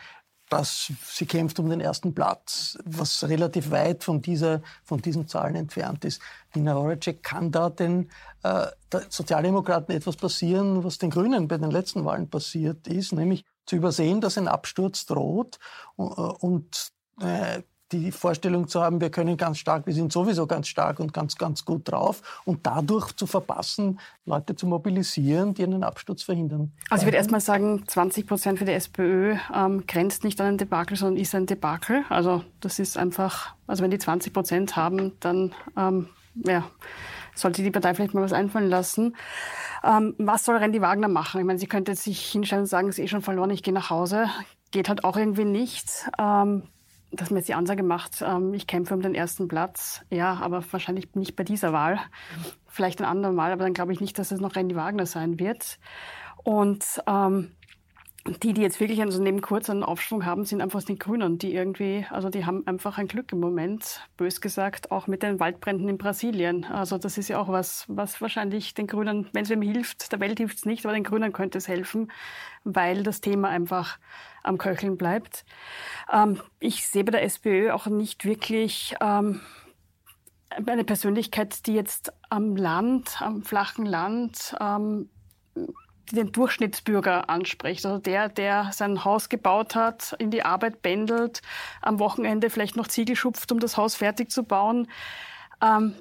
dass 0.53 0.91
sie 1.03 1.25
kämpft 1.25 1.57
um 1.57 1.67
den 1.67 1.81
ersten 1.81 2.13
Platz, 2.13 2.77
was 2.85 3.23
relativ 3.23 3.71
weit 3.71 4.03
von, 4.03 4.21
dieser, 4.21 4.61
von 4.83 5.01
diesen 5.01 5.27
Zahlen 5.27 5.55
entfernt 5.55 6.05
ist. 6.05 6.21
Nina 6.53 6.75
Horacek, 6.75 7.23
kann 7.23 7.51
da 7.51 7.71
den 7.71 8.11
äh, 8.43 8.67
Sozialdemokraten 9.09 9.95
etwas 9.95 10.15
passieren, 10.15 10.83
was 10.83 10.99
den 10.99 11.09
Grünen 11.09 11.47
bei 11.47 11.57
den 11.57 11.71
letzten 11.71 12.05
Wahlen 12.05 12.29
passiert 12.29 12.87
ist, 12.87 13.13
nämlich 13.13 13.45
zu 13.65 13.77
übersehen, 13.77 14.21
dass 14.21 14.37
ein 14.37 14.47
Absturz 14.47 15.07
droht 15.07 15.57
und, 15.95 16.11
äh, 16.19 16.21
und 16.45 16.91
äh, 17.19 17.63
die 17.99 18.11
Vorstellung 18.11 18.67
zu 18.67 18.81
haben, 18.81 18.99
wir 18.99 19.09
können 19.09 19.37
ganz 19.37 19.59
stark, 19.59 19.85
wir 19.85 19.93
sind 19.93 20.11
sowieso 20.11 20.47
ganz 20.47 20.67
stark 20.67 20.99
und 20.99 21.13
ganz, 21.13 21.37
ganz 21.37 21.63
gut 21.65 21.91
drauf 21.91 22.41
und 22.45 22.65
dadurch 22.65 23.11
zu 23.15 23.27
verpassen, 23.27 23.99
Leute 24.25 24.55
zu 24.55 24.65
mobilisieren, 24.65 25.53
die 25.53 25.63
einen 25.63 25.83
Absturz 25.83 26.23
verhindern. 26.23 26.71
Also 26.89 27.03
ich 27.03 27.07
würde 27.07 27.17
erstmal 27.17 27.41
sagen, 27.41 27.83
20 27.87 28.27
Prozent 28.27 28.59
für 28.59 28.65
die 28.65 28.71
SPÖ 28.71 29.35
ähm, 29.53 29.85
grenzt 29.87 30.23
nicht 30.23 30.39
an 30.41 30.47
ein 30.47 30.57
Debakel, 30.57 30.97
sondern 30.97 31.21
ist 31.21 31.35
ein 31.35 31.45
Debakel. 31.45 32.03
Also 32.09 32.43
das 32.59 32.79
ist 32.79 32.97
einfach, 32.97 33.53
also 33.67 33.83
wenn 33.83 33.91
die 33.91 33.99
20 33.99 34.33
Prozent 34.33 34.75
haben, 34.75 35.13
dann 35.19 35.53
ähm, 35.77 36.09
ja, 36.35 36.63
sollte 37.35 37.63
die 37.63 37.71
Partei 37.71 37.93
vielleicht 37.93 38.13
mal 38.13 38.23
was 38.23 38.33
einfallen 38.33 38.69
lassen. 38.69 39.15
Ähm, 39.83 40.15
was 40.17 40.45
soll 40.45 40.57
Randy 40.57 40.81
Wagner 40.81 41.07
machen? 41.07 41.39
Ich 41.39 41.45
meine, 41.45 41.59
sie 41.59 41.67
könnte 41.67 41.95
sich 41.95 42.25
hinstellen 42.25 42.63
und 42.63 42.67
sagen, 42.67 42.89
es 42.89 42.97
ist 42.97 43.05
eh 43.05 43.07
schon 43.07 43.21
verloren, 43.21 43.49
ich 43.49 43.63
gehe 43.63 43.73
nach 43.73 43.89
Hause. 43.89 44.29
Geht 44.71 44.89
halt 44.89 45.03
auch 45.03 45.17
irgendwie 45.17 45.45
nicht. 45.45 46.09
Ähm, 46.17 46.63
dass 47.13 47.29
man 47.29 47.37
jetzt 47.37 47.47
die 47.47 47.53
Ansage 47.53 47.83
macht, 47.83 48.21
ähm, 48.21 48.53
ich 48.53 48.67
kämpfe 48.67 48.93
um 48.93 49.01
den 49.01 49.15
ersten 49.15 49.47
Platz. 49.47 50.01
Ja, 50.09 50.35
aber 50.41 50.63
wahrscheinlich 50.71 51.13
nicht 51.15 51.35
bei 51.35 51.43
dieser 51.43 51.71
Wahl. 51.71 51.99
Vielleicht 52.67 52.99
ein 53.01 53.05
andermal, 53.05 53.51
aber 53.51 53.63
dann 53.63 53.73
glaube 53.73 53.93
ich 53.93 54.01
nicht, 54.01 54.17
dass 54.17 54.31
es 54.31 54.41
noch 54.41 54.55
Randy 54.55 54.75
Wagner 54.75 55.05
sein 55.05 55.39
wird. 55.39 55.79
Und 56.43 56.83
ähm, 57.07 57.51
die, 58.25 58.53
die 58.53 58.61
jetzt 58.61 58.79
wirklich 58.79 59.01
also 59.01 59.21
neben 59.21 59.41
kurz 59.41 59.69
einen 59.69 59.83
Aufschwung 59.83 60.25
haben, 60.25 60.45
sind 60.45 60.61
einfach 60.61 60.81
die 60.81 60.97
Grünen, 60.97 61.37
die 61.37 61.53
irgendwie, 61.53 62.05
also 62.09 62.29
die 62.29 62.45
haben 62.45 62.65
einfach 62.65 62.97
ein 62.97 63.07
Glück 63.07 63.33
im 63.33 63.41
Moment, 63.41 64.01
bös 64.15 64.39
gesagt, 64.39 64.91
auch 64.91 65.07
mit 65.07 65.23
den 65.23 65.41
Waldbränden 65.41 65.89
in 65.89 65.97
Brasilien. 65.97 66.63
Also 66.63 66.97
das 66.97 67.17
ist 67.17 67.27
ja 67.27 67.37
auch 67.39 67.49
was, 67.49 67.85
was 67.89 68.21
wahrscheinlich 68.21 68.73
den 68.73 68.87
Grünen, 68.87 69.27
wenn 69.33 69.43
es 69.43 69.49
wem 69.49 69.61
hilft, 69.61 70.13
der 70.13 70.21
Welt 70.21 70.37
hilft 70.37 70.59
es 70.59 70.65
nicht, 70.65 70.85
aber 70.85 70.93
den 70.93 71.03
Grünen 71.03 71.33
könnte 71.33 71.57
es 71.57 71.67
helfen, 71.67 72.11
weil 72.63 73.03
das 73.03 73.19
Thema 73.19 73.49
einfach 73.49 73.99
am 74.41 74.57
Köcheln 74.57 74.95
bleibt. 74.95 75.43
Ähm, 76.11 76.39
ich 76.61 76.87
sehe 76.87 77.03
bei 77.03 77.11
der 77.11 77.23
SPÖ 77.23 77.73
auch 77.73 77.87
nicht 77.87 78.23
wirklich 78.23 78.95
ähm, 79.01 79.41
eine 80.49 80.85
Persönlichkeit, 80.85 81.67
die 81.67 81.73
jetzt 81.73 82.13
am 82.29 82.55
Land, 82.55 83.21
am 83.21 83.43
flachen 83.43 83.85
Land, 83.85 84.55
ähm, 84.61 85.09
den 86.11 86.31
Durchschnittsbürger 86.31 87.29
anspricht. 87.29 87.85
Also 87.85 87.99
der, 87.99 88.29
der 88.29 88.69
sein 88.73 89.03
Haus 89.05 89.29
gebaut 89.29 89.75
hat, 89.75 90.15
in 90.19 90.31
die 90.31 90.43
Arbeit 90.43 90.81
pendelt, 90.81 91.41
am 91.81 91.99
Wochenende 91.99 92.49
vielleicht 92.49 92.75
noch 92.75 92.87
Ziegel 92.87 93.15
schupft, 93.15 93.51
um 93.51 93.59
das 93.59 93.77
Haus 93.77 93.95
fertig 93.95 94.31
zu 94.31 94.43
bauen. 94.43 94.87
Ähm, 95.61 95.95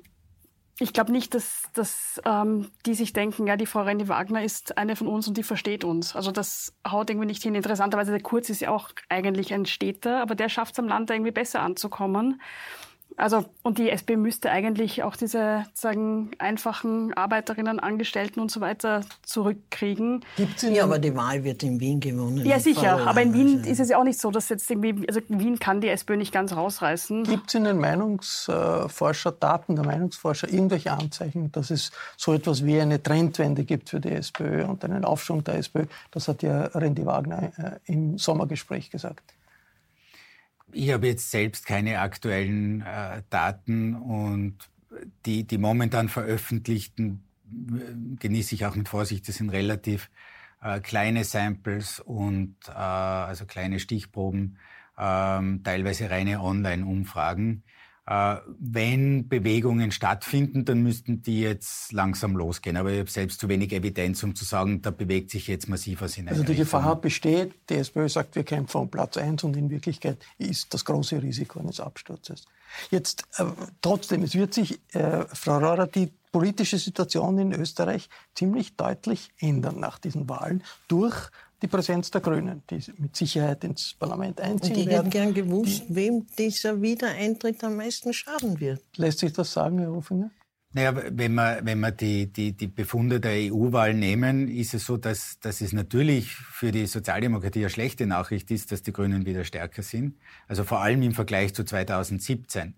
ich 0.79 0.93
glaube 0.93 1.13
nicht, 1.13 1.35
dass, 1.35 1.65
dass 1.75 2.21
ähm, 2.25 2.71
die 2.87 2.95
sich 2.95 3.13
denken, 3.13 3.47
ja, 3.47 3.57
die 3.57 3.67
Frau 3.67 3.83
René 3.83 4.09
Wagner 4.09 4.43
ist 4.43 4.79
eine 4.79 4.97
von 4.97 5.07
uns 5.07 5.29
und 5.29 5.37
die 5.37 5.43
versteht 5.43 5.85
uns. 5.85 6.17
Also 6.17 6.33
das 6.33 6.75
haut 6.87 7.09
irgendwie 7.09 7.27
nicht 7.27 7.43
hin. 7.43 7.55
Interessanterweise, 7.55 8.11
der 8.11 8.23
Kurz 8.23 8.51
ist 8.51 8.61
ja 8.61 8.71
auch 8.71 8.91
eigentlich 9.09 9.55
ein 9.55 9.67
Städter, 9.67 10.21
aber 10.21 10.35
der 10.35 10.49
schafft 10.49 10.73
es 10.73 10.79
am 10.81 10.89
Land 10.89 11.11
irgendwie 11.11 11.31
besser 11.31 11.61
anzukommen. 11.61 12.41
Also, 13.17 13.45
und 13.63 13.79
die 13.79 13.91
SPÖ 13.91 14.17
müsste 14.17 14.51
eigentlich 14.51 15.03
auch 15.03 15.17
diese 15.17 15.65
sagen, 15.75 16.31
einfachen 16.39 17.13
Arbeiterinnen, 17.15 17.79
Angestellten 17.79 18.41
und 18.41 18.51
so 18.51 18.61
weiter 18.61 19.03
zurückkriegen. 19.23 20.25
Gibt's 20.37 20.63
ja, 20.63 20.85
aber 20.85 20.99
die 20.99 21.15
Wahl 21.15 21.45
wird 21.45 21.63
in 21.63 21.81
Wien 21.81 22.01
gewonnen. 22.01 22.45
Ja, 22.45 22.59
sicher. 22.59 23.07
Aber 23.07 23.23
in 23.23 23.35
Wien 23.35 23.65
ist 23.65 23.81
es 23.81 23.91
ja 23.91 23.99
auch 23.99 24.05
nicht 24.05 24.21
so, 24.21 24.31
dass 24.31 24.49
jetzt 24.49 24.71
irgendwie, 24.71 25.07
also 25.09 25.21
Wien 25.29 25.59
kann 25.59 25.81
die 25.81 25.89
SPÖ 25.89 26.17
nicht 26.17 26.33
ganz 26.33 26.55
rausreißen. 26.55 27.25
Gibt 27.25 27.49
es 27.49 27.55
in 27.55 27.65
den 27.65 27.79
Meinungsforscher, 27.79 29.33
Daten 29.33 29.77
der 29.77 29.85
Meinungsforscher 29.85 30.49
irgendwelche 30.49 30.93
Anzeichen, 30.93 31.53
dass 31.53 31.71
es 31.71 31.93
so 32.17 32.33
etwas 32.33 32.65
wie 32.65 32.81
eine 32.81 33.03
Trendwende 33.03 33.65
gibt 33.65 33.91
für 33.91 34.01
die 34.01 34.11
SPÖ 34.11 34.65
und 34.65 34.85
einen 34.85 35.05
Aufschwung 35.05 35.45
der 35.45 35.57
SPÖ? 35.57 35.87
Das 36.11 36.29
hat 36.29 36.43
ja 36.43 36.65
Randy 36.75 37.05
Wagner 37.07 37.53
äh, 37.57 37.93
im 37.93 38.19
Sommergespräch 38.19 38.91
gesagt. 38.91 39.35
Ich 40.73 40.91
habe 40.91 41.07
jetzt 41.07 41.31
selbst 41.31 41.67
keine 41.67 42.01
aktuellen 42.01 42.81
äh, 42.83 43.23
Daten 43.31 43.95
und 43.95 44.57
die, 45.27 45.45
die 45.45 45.59
momentan 45.59 46.09
veröffentlichten 46.09 47.23
äh, 47.47 48.17
genieße 48.19 48.55
ich 48.55 48.67
auch 48.67 48.75
mit 48.75 48.89
Vorsicht. 48.89 49.29
Das 49.29 49.37
sind 49.37 49.51
relativ 49.51 50.11
äh, 50.63 50.81
kleine 50.81 51.25
Samples 51.25 52.01
und 52.01 52.57
äh, 52.69 52.73
also 52.73 53.45
kleine 53.47 53.81
Stichproben, 53.81 54.59
ähm, 54.99 55.63
teilweise 55.63 56.11
reine 56.11 56.41
Online-Umfragen. 56.41 57.65
Äh, 58.05 58.37
wenn 58.59 59.29
Bewegungen 59.29 59.93
stattfinden, 59.93 60.65
dann 60.65 60.83
müssten 60.83 61.23
die 61.23 61.41
jetzt 61.41 61.93
langsam 61.93 62.37
losgehen. 62.37 62.77
Aber 62.77 62.91
ich 62.91 62.99
habe 62.99 63.11
selbst 63.11 63.39
zu 63.39 63.49
wenig 63.49 63.73
Evidenz, 63.73 64.23
um 64.25 64.35
zu 64.35 64.45
sagen, 64.45 64.83
da 64.83 64.91
bewegt 64.91 65.31
sich 65.31 65.47
jetzt 65.47 65.69
massiv 65.69 66.01
was 66.01 66.19
in 66.19 66.29
Also 66.29 66.43
die 66.43 66.49
Richtung. 66.49 66.65
Gefahr 66.65 67.01
besteht, 67.01 67.55
die 67.71 67.75
SPÖ 67.75 68.09
sagt, 68.09 68.35
wir 68.35 68.43
kämpfen 68.43 68.79
um 68.79 68.91
Platz 68.91 69.17
1 69.17 69.45
und 69.45 69.57
in 69.57 69.71
Wirklichkeit 69.71 70.19
ist 70.39 70.75
das 70.75 70.85
große 70.85 71.23
Risiko 71.23 71.61
eines 71.61 71.79
Absturzes. 71.79 72.47
Jetzt 72.91 73.25
äh, 73.37 73.45
trotzdem, 73.81 74.25
es 74.25 74.35
wird 74.35 74.53
sich, 74.53 74.81
äh, 74.95 75.25
Frau 75.33 75.59
Rohrer, 75.59 75.87
die 75.87 76.11
politische 76.33 76.79
Situation 76.79 77.39
in 77.39 77.53
Österreich 77.53 78.09
ziemlich 78.35 78.75
deutlich 78.77 79.31
ändern 79.39 79.79
nach 79.79 79.99
diesen 79.99 80.29
Wahlen 80.29 80.65
durch 80.89 81.31
die 81.63 81.69
Präsenz 81.69 82.11
der 82.11 82.21
Grünen, 82.21 82.63
die 82.69 82.81
mit 82.99 83.17
Sicherheit 83.17 83.63
ins 83.65 83.95
Parlament 83.95 84.41
einziehen 84.41 84.75
und 84.75 84.81
ich 84.81 84.87
werden. 84.87 85.09
Ich 85.09 85.15
hätte 85.15 85.33
gern 85.33 85.35
gewusst, 85.35 85.85
die, 85.89 85.95
wem 85.95 86.27
dieser 86.37 86.83
Wiedereintritt 86.83 87.63
am 87.65 87.77
meisten 87.77 88.13
schaden 88.13 88.59
wird. 88.61 88.83
Lässt 88.97 89.21
sich 89.21 89.33
das 89.33 89.53
sagen, 89.53 89.79
Herr 89.79 89.93
Hofinger? 89.93 90.31
Naja, 90.75 90.95
wenn 91.11 91.35
wir, 91.35 91.61
wenn 91.63 91.81
wir 91.81 91.91
die, 91.91 92.33
die, 92.33 92.53
die 92.53 92.67
Befunde 92.67 93.21
der 93.21 93.53
EU-Wahl 93.53 93.93
nehmen, 93.93 94.49
ist 94.49 94.73
es 94.73 94.87
so, 94.87 94.97
dass, 94.97 95.39
dass 95.39 95.61
es 95.61 95.75
natürlich 95.75 96.35
für 96.35 96.73
die 96.73 96.87
Sozialdemokratie 96.87 97.61
eine 97.61 97.71
schlechte 97.71 98.07
Nachricht 98.07 98.51
ist, 98.51 98.73
dass 98.73 98.83
die 98.83 98.93
Grünen 98.93 99.27
wieder 99.27 99.45
stärker 99.45 99.83
sind. 99.83 100.17
Also 100.49 100.65
vor 100.65 100.81
allem 100.81 101.03
im 101.03 101.13
Vergleich 101.13 101.55
zu 101.55 101.65
2017. 101.65 102.75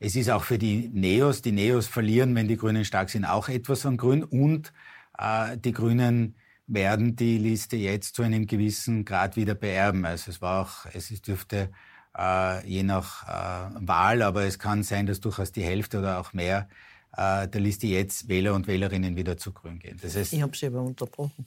Es 0.00 0.16
ist 0.16 0.28
auch 0.28 0.42
für 0.42 0.58
die 0.58 0.90
Neos, 0.92 1.40
die 1.40 1.52
Neos 1.52 1.86
verlieren, 1.86 2.34
wenn 2.34 2.48
die 2.48 2.56
Grünen 2.56 2.84
stark 2.84 3.10
sind, 3.10 3.24
auch 3.24 3.48
etwas 3.48 3.86
an 3.86 3.96
Grün. 3.96 4.24
Und 4.24 4.72
äh, 5.16 5.56
die 5.56 5.72
Grünen 5.72 6.34
werden 6.66 7.16
die 7.16 7.38
Liste 7.38 7.76
jetzt 7.76 8.16
zu 8.16 8.22
einem 8.22 8.46
gewissen 8.46 9.04
Grad 9.04 9.36
wieder 9.36 9.54
beerben. 9.54 10.04
Also 10.04 10.30
es 10.30 10.42
war 10.42 10.62
auch, 10.62 10.86
es 10.92 11.08
dürfte 11.22 11.70
äh, 12.16 12.66
je 12.66 12.82
nach 12.82 13.26
äh, 13.28 13.70
Wahl, 13.86 14.22
aber 14.22 14.44
es 14.44 14.58
kann 14.58 14.82
sein, 14.82 15.06
dass 15.06 15.20
durchaus 15.20 15.52
die 15.52 15.62
Hälfte 15.62 15.98
oder 15.98 16.18
auch 16.18 16.32
mehr 16.32 16.68
äh, 17.16 17.46
der 17.48 17.60
Liste 17.60 17.86
jetzt 17.86 18.28
Wähler 18.28 18.54
und 18.54 18.66
Wählerinnen 18.66 19.16
wieder 19.16 19.36
zu 19.36 19.52
Grün 19.52 19.78
gehen. 19.78 19.98
Das 20.02 20.16
heißt, 20.16 20.32
ich 20.32 20.42
habe 20.42 20.56
Sie 20.56 20.66
aber 20.66 20.82
unterbrochen. 20.82 21.46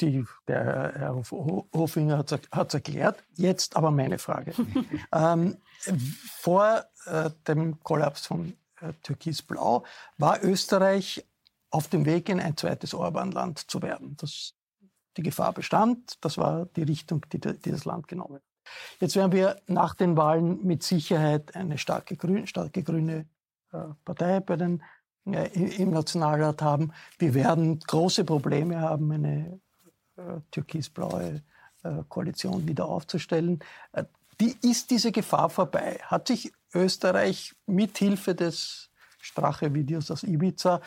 Die, 0.00 0.24
der 0.48 0.92
Herr 0.96 1.22
Hofinger 1.74 2.18
hat 2.18 2.68
es 2.68 2.74
erklärt. 2.74 3.22
Jetzt 3.34 3.76
aber 3.76 3.90
meine 3.90 4.18
Frage. 4.18 4.54
ähm, 5.12 5.58
vor 6.40 6.84
äh, 7.04 7.30
dem 7.46 7.78
Kollaps 7.82 8.26
von 8.26 8.54
äh, 8.80 8.94
Türkis-Blau 9.02 9.84
war 10.16 10.42
Österreich 10.42 11.22
auf 11.70 11.88
dem 11.88 12.04
Weg 12.04 12.28
in 12.28 12.40
ein 12.40 12.56
zweites 12.56 12.94
Orban-Land 12.94 13.70
zu 13.70 13.82
werden. 13.82 14.16
Das, 14.18 14.54
die 15.16 15.22
Gefahr 15.22 15.52
bestand, 15.52 16.24
das 16.24 16.38
war 16.38 16.66
die 16.76 16.82
Richtung, 16.82 17.24
die, 17.32 17.40
die 17.40 17.70
das 17.70 17.84
Land 17.84 18.08
genommen 18.08 18.36
hat. 18.36 18.42
Jetzt 19.00 19.16
werden 19.16 19.32
wir 19.32 19.60
nach 19.66 19.94
den 19.94 20.16
Wahlen 20.16 20.64
mit 20.64 20.82
Sicherheit 20.82 21.54
eine 21.54 21.78
starke, 21.78 22.16
grün, 22.16 22.46
starke 22.46 22.82
grüne 22.82 23.26
äh, 23.72 23.78
Partei 24.04 24.40
bei 24.40 24.56
den, 24.56 24.82
äh, 25.26 25.48
im 25.76 25.90
Nationalrat 25.90 26.62
haben. 26.62 26.92
Wir 27.18 27.34
werden 27.34 27.78
große 27.78 28.24
Probleme 28.24 28.80
haben, 28.80 29.12
eine 29.12 29.60
äh, 30.16 30.40
türkisblaue 30.50 31.42
äh, 31.82 32.02
Koalition 32.08 32.66
wieder 32.66 32.86
aufzustellen. 32.86 33.60
Äh, 33.92 34.04
die, 34.40 34.56
ist 34.62 34.90
diese 34.90 35.12
Gefahr 35.12 35.48
vorbei? 35.48 35.98
Hat 36.02 36.28
sich 36.28 36.52
Österreich 36.74 37.54
mithilfe 37.66 38.34
des 38.34 38.85
Strache-Videos 39.26 40.10
aus 40.10 40.22
Ibiza 40.22 40.80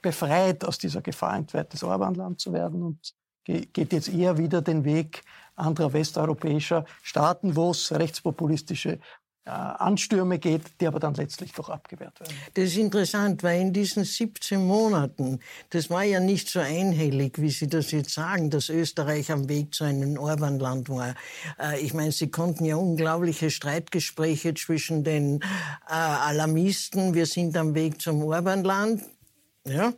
befreit 0.00 0.64
aus 0.64 0.78
dieser 0.78 1.02
Gefahr, 1.02 1.32
ein 1.32 1.48
zweites 1.48 1.82
Orbanland 1.82 2.40
zu 2.40 2.52
werden 2.52 2.82
und 2.82 3.14
geht 3.44 3.92
jetzt 3.92 4.08
eher 4.08 4.38
wieder 4.38 4.62
den 4.62 4.84
Weg 4.84 5.22
anderer 5.54 5.92
westeuropäischer 5.92 6.84
Staaten, 7.02 7.56
wo 7.56 7.70
es 7.70 7.92
rechtspopulistische 7.92 8.98
Anstürme 9.46 10.38
geht, 10.38 10.62
die 10.80 10.86
aber 10.86 10.98
dann 10.98 11.14
letztlich 11.14 11.52
doch 11.52 11.68
abgewehrt 11.68 12.18
werden. 12.20 12.34
Das 12.54 12.64
ist 12.64 12.76
interessant, 12.76 13.42
weil 13.42 13.60
in 13.60 13.72
diesen 13.72 14.04
17 14.04 14.64
Monaten, 14.64 15.38
das 15.70 15.88
war 15.88 16.02
ja 16.02 16.18
nicht 16.18 16.48
so 16.48 16.58
einhellig, 16.58 17.40
wie 17.40 17.50
Sie 17.50 17.68
das 17.68 17.92
jetzt 17.92 18.10
sagen, 18.10 18.50
dass 18.50 18.68
Österreich 18.68 19.30
am 19.30 19.48
Weg 19.48 19.74
zu 19.74 19.84
einem 19.84 20.18
Orbanland 20.18 20.88
war. 20.88 21.14
Äh, 21.60 21.80
ich 21.80 21.94
meine, 21.94 22.12
Sie 22.12 22.30
konnten 22.30 22.64
ja 22.64 22.76
unglaubliche 22.76 23.50
Streitgespräche 23.50 24.54
zwischen 24.54 25.04
den 25.04 25.40
äh, 25.40 25.92
Alarmisten, 25.92 27.14
wir 27.14 27.26
sind 27.26 27.56
am 27.56 27.74
Weg 27.74 28.00
zum 28.02 28.22
Orbanland, 28.24 29.02
ja, 29.64 29.92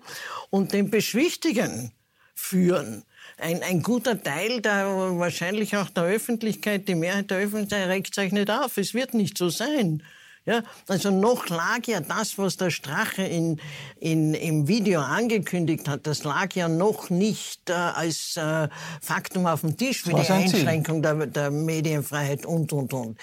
und 0.51 0.73
den 0.73 0.91
Beschwichtigen 0.91 1.93
führen 2.35 3.05
ein, 3.38 3.62
ein 3.62 3.83
guter 3.83 4.20
Teil 4.22 4.61
der, 4.61 4.87
wahrscheinlich 5.18 5.77
auch 5.77 5.90
der 5.90 6.05
Öffentlichkeit, 6.05 6.88
die 6.88 6.94
Mehrheit 6.94 7.31
der 7.31 7.38
Öffentlichkeit 7.38 7.88
regt 7.88 8.14
sich 8.14 8.33
nicht 8.33 8.51
auf. 8.51 8.77
Es 8.77 8.94
wird 8.94 9.14
nicht 9.14 9.38
so 9.38 9.48
sein. 9.48 10.03
Ja, 10.48 10.62
also 10.87 11.11
noch 11.11 11.51
lag 11.51 11.87
ja 11.87 12.01
das, 12.01 12.38
was 12.38 12.57
der 12.57 12.70
Strache 12.70 13.22
in, 13.22 13.61
in, 14.01 14.33
im 14.33 14.66
Video 14.66 15.01
angekündigt 15.03 15.87
hat, 15.88 16.07
das 16.07 16.24
lag 16.24 16.55
ja 16.55 16.68
noch 16.68 17.11
nicht 17.11 17.68
äh, 17.68 17.74
als 17.74 18.38
äh, 18.38 18.68
Faktum 19.03 19.46
auf 19.46 19.61
dem 19.61 19.77
Tisch 19.77 20.05
für 20.05 20.14
die 20.14 20.27
Einschränkung 20.27 21.03
der, 21.03 21.27
der 21.27 21.51
Medienfreiheit 21.51 22.46
und, 22.46 22.72
und, 22.72 22.94
und. 22.94 23.18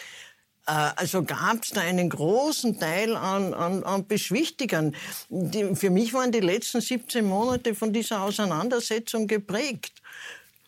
Äh, 0.67 0.71
also 0.95 1.23
gab 1.23 1.63
es 1.63 1.69
da 1.69 1.82
einen 1.82 2.10
großen 2.10 2.80
Teil 2.80 3.15
an, 3.15 3.54
an, 3.54 3.84
an 3.84 4.08
Beschwichtigern. 4.08 4.95
Die, 5.30 5.75
für 5.75 5.89
mich 5.89 6.13
waren 6.13 6.32
die 6.32 6.39
letzten 6.39 6.82
17 6.82 7.25
Monate 7.25 7.75
von 7.75 7.93
dieser 7.93 8.21
Auseinandersetzung 8.21 9.28
geprägt. 9.28 9.93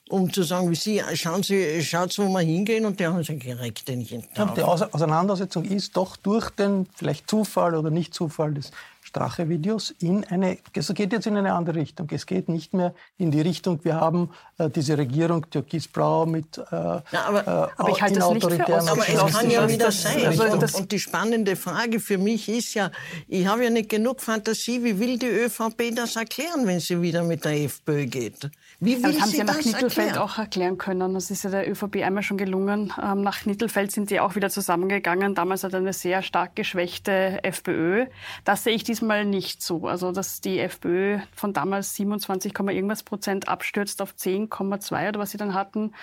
Um 0.09 0.31
zu 0.31 0.43
sagen, 0.43 0.71
wie 0.71 0.75
Sie, 0.75 1.03
schauen 1.15 1.43
Sie, 1.43 1.83
schaut, 1.83 2.17
wo 2.17 2.29
wir 2.29 2.39
hingehen. 2.39 2.85
Und 2.85 2.97
die 2.99 3.05
haben 3.05 3.21
sich 3.21 3.39
direkt 3.39 3.89
den 3.89 4.01
ja, 4.01 4.45
Die 4.45 4.63
Auseinandersetzung 4.63 5.65
ist 5.65 5.97
doch 5.97 6.15
durch 6.15 6.49
den 6.51 6.87
vielleicht 6.95 7.29
Zufall 7.29 7.75
oder 7.75 7.89
nicht 7.89 8.13
Zufall 8.13 8.53
des 8.53 8.71
Strache-Videos 9.17 9.93
in 9.99 10.23
eine, 10.25 10.57
es 10.73 10.93
geht 10.93 11.11
jetzt 11.11 11.27
in 11.27 11.37
eine 11.37 11.53
andere 11.53 11.77
Richtung. 11.77 12.07
Es 12.11 12.25
geht 12.25 12.49
nicht 12.49 12.73
mehr 12.73 12.93
in 13.17 13.31
die 13.31 13.41
Richtung, 13.41 13.83
wir 13.83 13.95
haben 13.95 14.29
äh, 14.57 14.69
diese 14.69 14.97
Regierung 14.97 15.49
türkis-blau 15.49 16.25
mit 16.25 16.57
äh, 16.57 16.61
ja, 16.71 17.03
aber, 17.13 17.41
äh, 17.41 17.81
aber 17.81 17.89
ich 17.89 18.01
halte 18.01 18.19
das 18.19 18.29
nicht 18.29 18.45
für 18.45 18.67
Aber 18.67 19.07
es 19.07 19.33
kann 19.33 19.49
ja 19.49 19.67
wieder 19.67 19.91
sein. 19.91 20.25
Also, 20.25 20.43
und, 20.43 20.75
und, 20.75 20.91
die 20.91 20.99
spannende 20.99 21.55
Frage 21.55 21.99
für 21.99 22.17
mich 22.17 22.47
ist 22.49 22.73
ja, 22.73 22.91
ich 23.27 23.45
habe 23.47 23.63
ja 23.63 23.69
nicht 23.69 23.89
genug 23.89 24.21
Fantasie, 24.21 24.83
wie 24.83 24.99
will 24.99 25.17
die 25.17 25.27
ÖVP 25.27 25.95
das 25.95 26.15
erklären, 26.15 26.65
wenn 26.65 26.79
sie 26.79 27.01
wieder 27.01 27.23
mit 27.23 27.45
der 27.45 27.63
FPÖ 27.63 28.05
geht? 28.05 28.49
Wie 28.79 29.01
will 29.01 29.11
das 29.11 29.21
haben 29.21 29.25
sie 29.25 29.31
Sie 29.31 29.37
ja 29.37 29.43
nach 29.43 29.55
das 29.55 29.63
Knittelfeld 29.63 30.07
erklären? 30.09 30.23
auch 30.23 30.37
erklären 30.37 30.77
können. 30.77 31.13
Das 31.15 31.31
ist 31.31 31.43
ja 31.43 31.49
der 31.49 31.69
ÖVP 31.69 32.03
einmal 32.03 32.21
schon 32.21 32.37
gelungen. 32.37 32.93
Ähm, 33.01 33.21
nach 33.21 33.39
Knittelfeld 33.39 33.91
sind 33.91 34.11
die 34.11 34.19
auch 34.19 34.35
wieder 34.35 34.51
zusammengegangen. 34.51 35.33
Damals 35.33 35.63
hat 35.63 35.73
eine 35.73 35.93
sehr 35.93 36.21
stark 36.21 36.55
geschwächte 36.55 37.43
FPÖ. 37.43 38.05
Das 38.43 38.63
sehe 38.63 38.75
ich 38.75 38.83
diesmal 38.83 39.25
nicht 39.25 39.63
so. 39.63 39.87
Also, 39.87 40.11
dass 40.11 40.41
die 40.41 40.59
FPÖ 40.59 41.19
von 41.33 41.53
damals 41.53 41.95
27, 41.95 42.53
irgendwas 42.53 43.01
Prozent 43.01 43.47
abstürzt 43.47 43.99
auf 44.01 44.13
10,2 44.13 45.09
oder 45.09 45.19
was 45.19 45.31
sie 45.31 45.37
dann 45.37 45.55
hatten, 45.55 45.93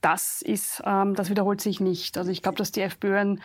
das 0.00 0.42
ist, 0.42 0.82
ähm, 0.84 1.14
das 1.14 1.30
wiederholt 1.30 1.60
sich 1.60 1.80
nicht. 1.80 2.18
Also 2.18 2.30
ich 2.30 2.42
glaube, 2.42 2.58
dass 2.58 2.72
die 2.72 2.82
FPÖ 2.82 3.16
ein 3.18 3.40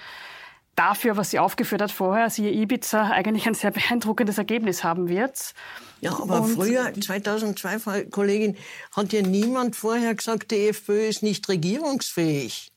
dafür, 0.76 1.18
was 1.18 1.30
sie 1.32 1.40
aufgeführt 1.40 1.82
hat 1.82 1.92
vorher, 1.92 2.30
siehe 2.30 2.52
Ibiza, 2.52 3.10
eigentlich 3.10 3.48
ein 3.48 3.54
sehr 3.54 3.72
beeindruckendes 3.72 4.38
Ergebnis 4.38 4.84
haben 4.84 5.08
wird. 5.10 5.54
Ja, 6.02 6.12
aber 6.20 6.42
Und- 6.42 6.56
früher, 6.56 6.92
2002, 6.94 7.80
Frau 7.80 8.02
Kollegin, 8.12 8.58
hat 8.92 9.14
ja 9.14 9.22
niemand 9.22 9.76
vorher 9.76 10.14
gesagt, 10.16 10.52
die 10.52 10.68
FPÖ 10.68 11.08
ist 11.08 11.24
nicht 11.24 11.48
regierungsfähig. 11.48 12.73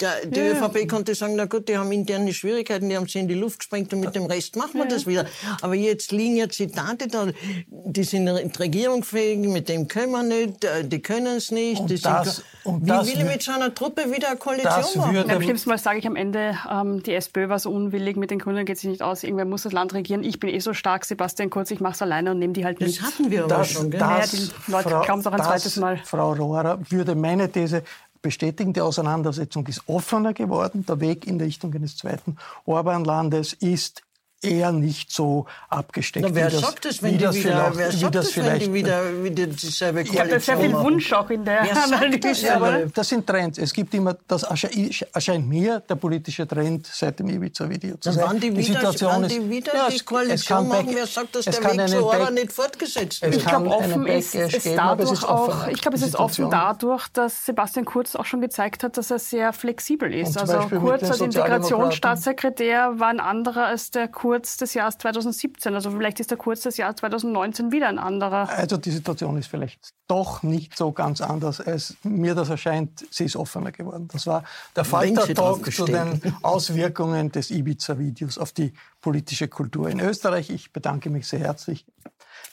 Der, 0.00 0.26
die 0.26 0.40
Ja. 0.40 0.52
ÖVP 0.52 0.88
konnte 0.88 1.14
sagen, 1.14 1.34
na 1.36 1.44
gut, 1.46 1.68
die 1.68 1.76
haben 1.78 1.90
interne 1.92 2.32
Schwierigkeiten, 2.32 2.88
die 2.88 2.96
haben 2.96 3.06
sie 3.08 3.18
in 3.20 3.28
die 3.28 3.34
Luft 3.34 3.60
gesprengt 3.60 3.92
und 3.92 4.00
mit 4.00 4.14
dem 4.14 4.26
Rest 4.26 4.56
machen 4.56 4.74
wir 4.74 4.86
das 4.86 5.06
wieder. 5.06 5.24
Aber 5.62 5.74
jetzt 5.74 6.12
liegen 6.12 6.36
ja 6.36 6.48
Zitate 6.48 7.08
da, 7.08 7.26
die 7.68 8.04
sind 8.04 8.28
regierungsfähig, 8.60 9.38
mit 9.48 9.68
dem 9.68 9.88
können 9.88 10.12
wir 10.12 10.22
nicht, 10.22 10.64
äh, 10.64 10.84
die 10.84 11.00
können 11.00 11.36
es 11.36 11.50
nicht. 11.50 11.80
Und 11.80 11.90
die 11.90 12.00
das- 12.00 12.36
sind, 12.36 12.44
und 12.64 12.84
wie 12.84 12.88
das 12.88 13.06
will 13.06 13.14
ich 13.18 13.24
mit 13.24 13.42
so 13.42 13.52
einer 13.52 13.74
Truppe 13.74 14.12
wieder 14.12 14.28
eine 14.28 14.36
Koalition 14.36 14.72
das 14.74 14.94
machen? 14.96 15.30
Am 15.30 15.42
schlimmsten 15.42 15.68
Mal 15.70 15.78
sage 15.78 15.98
ich 15.98 16.06
am 16.06 16.16
Ende, 16.16 16.56
ähm, 16.70 17.02
die 17.02 17.14
SPÖ 17.14 17.48
war 17.48 17.58
so 17.58 17.70
unwillig, 17.70 18.16
mit 18.16 18.30
den 18.30 18.38
Grünen 18.38 18.64
geht 18.66 18.78
sich 18.78 18.90
nicht 18.90 19.02
aus, 19.02 19.22
irgendwer 19.22 19.44
muss 19.44 19.62
das 19.62 19.72
Land 19.72 19.94
regieren. 19.94 20.22
Ich 20.24 20.40
bin 20.40 20.50
eh 20.50 20.58
so 20.58 20.72
stark, 20.74 21.04
Sebastian 21.04 21.50
Kurz, 21.50 21.70
ich 21.70 21.80
mache 21.80 21.94
es 21.94 22.02
alleine 22.02 22.32
und 22.32 22.38
nehme 22.38 22.52
die 22.52 22.64
halt 22.64 22.80
mit. 22.80 22.88
Das 22.88 23.02
hatten 23.02 23.30
wir 23.30 23.44
aber 23.44 23.56
Das, 23.56 23.70
schon, 23.72 23.90
gell? 23.90 24.00
Naja, 24.00 24.20
das, 24.20 24.30
die 24.32 24.70
Leute 24.70 24.88
Frau, 24.90 25.00
glauben's 25.02 25.26
auch 25.26 25.32
ein 25.32 25.38
das, 25.38 25.46
zweites 25.48 25.76
Mal. 25.76 26.00
Frau 26.04 26.32
Rohrer 26.32 26.78
würde 26.90 27.14
meine 27.14 27.50
These 27.50 27.82
bestätigen. 28.26 28.72
Die 28.72 28.80
Auseinandersetzung 28.80 29.66
ist 29.68 29.82
offener 29.86 30.34
geworden. 30.34 30.84
Der 30.84 30.98
Weg 30.98 31.28
in 31.28 31.40
Richtung 31.40 31.72
eines 31.74 31.96
zweiten 31.96 32.36
Orban-Landes 32.64 33.52
ist 33.52 34.02
eher 34.42 34.70
nicht 34.72 35.10
so 35.10 35.46
abgesteckt. 35.68 36.26
Na, 36.28 36.34
wer 36.34 36.48
wie 36.48 36.52
das, 36.52 36.60
sagt 36.60 36.84
das, 36.84 36.98
wie 37.02 37.06
wenn 37.06 37.18
die 37.18 37.24
das 37.24 37.34
wieder, 37.36 37.50
vielleicht, 37.72 37.76
wer 37.78 37.92
wie 37.92 37.96
sagt 37.96 38.14
das 38.14 38.26
das, 38.26 38.36
wenn 38.36 38.58
die 38.60 38.74
wieder, 38.74 39.24
wieder 39.24 39.46
dieselbe 39.46 40.02
Ich 40.02 40.10
glaube, 40.12 40.28
da 40.28 40.36
ist 40.36 40.46
sehr 40.46 40.58
viel? 40.58 40.72
Wunsch 40.74 41.12
auch 41.12 41.30
in 41.30 41.44
der? 41.44 41.62
Analyse. 41.62 42.46
Ja, 42.46 42.56
aber 42.56 42.86
das 42.86 43.08
sind 43.08 43.26
Trends. 43.26 43.58
Es 43.58 43.72
gibt 43.72 43.94
immer, 43.94 44.16
das 44.28 44.46
ersche- 44.46 45.06
erscheint 45.12 45.48
mir 45.48 45.80
der 45.80 45.94
politische 45.96 46.46
Trend 46.46 46.86
seit 46.86 47.18
dem 47.18 47.28
Ibiza-Video 47.30 47.96
zu 47.96 48.12
sein. 48.12 48.24
wann 48.28 48.40
die 48.40 48.54
wieder, 48.56 48.92
wann 49.00 49.28
die 49.28 49.50
wieder 49.50 49.74
Ja, 49.74 49.86
die 49.88 49.94
es- 49.94 50.00
es 50.02 50.04
Koalition 50.04 50.58
kann 50.58 50.68
machen, 50.68 50.86
back- 50.86 50.94
wer 50.96 51.06
sagt, 51.06 51.34
dass 51.34 51.46
es 51.46 51.58
der 51.58 51.64
Weg 51.78 51.88
zu 51.88 52.04
Orban 52.04 52.20
back- 52.26 52.34
nicht 52.34 52.52
fortgesetzt 52.52 53.22
Es 53.22 53.22
wird? 53.22 53.36
Ich 53.36 53.44
glaube, 53.46 53.70
offen 53.70 54.06
ist 54.06 54.34
es 54.34 54.54
es 54.54 54.74
dadurch 54.76 55.12
ist 55.12 55.24
auch, 55.24 55.66
ich 55.68 55.80
glaube, 55.80 55.96
es 55.96 56.02
die 56.02 56.08
ist 56.08 56.16
offen 56.16 56.44
Situation. 56.44 56.50
dadurch, 56.50 57.08
dass 57.08 57.46
Sebastian 57.46 57.84
Kurz 57.86 58.14
auch 58.14 58.26
schon 58.26 58.40
gezeigt 58.42 58.82
hat, 58.84 58.96
dass 58.98 59.10
er 59.10 59.18
sehr 59.18 59.52
flexibel 59.52 60.12
ist. 60.14 60.36
Also 60.38 60.58
Kurz 60.78 61.04
als. 61.04 61.20
Integrationsstaatssekretär 61.20 62.98
war 62.98 63.08
ein 63.08 63.20
anderer 63.20 63.66
als 63.66 63.90
der 63.90 64.08
Kurz 64.08 64.25
des 64.32 64.74
Jahres 64.74 64.98
2017. 64.98 65.74
Also 65.74 65.90
vielleicht 65.90 66.20
ist 66.20 66.30
der 66.30 66.38
Kurz 66.38 66.62
des 66.62 66.76
Jahres 66.76 66.96
2019 66.96 67.72
wieder 67.72 67.88
ein 67.88 67.98
anderer. 67.98 68.48
Also 68.48 68.76
die 68.76 68.90
Situation 68.90 69.36
ist 69.36 69.48
vielleicht 69.48 69.92
doch 70.08 70.42
nicht 70.42 70.76
so 70.76 70.92
ganz 70.92 71.20
anders, 71.20 71.60
als 71.60 71.96
mir 72.02 72.34
das 72.34 72.48
erscheint. 72.48 73.06
Sie 73.10 73.24
ist 73.24 73.36
offener 73.36 73.72
geworden. 73.72 74.08
Das 74.12 74.26
war 74.26 74.44
der 74.74 74.84
Falter-Talk 74.84 75.72
zu 75.72 75.84
den. 75.84 76.20
Auswirkungen 76.42 77.32
des 77.32 77.50
Ibiza-Videos 77.50 78.38
auf 78.38 78.52
die 78.52 78.72
politische 79.00 79.48
Kultur 79.48 79.88
in 79.88 80.00
Österreich. 80.00 80.50
Ich 80.50 80.72
bedanke 80.72 81.10
mich 81.10 81.26
sehr 81.26 81.40
herzlich 81.40 81.86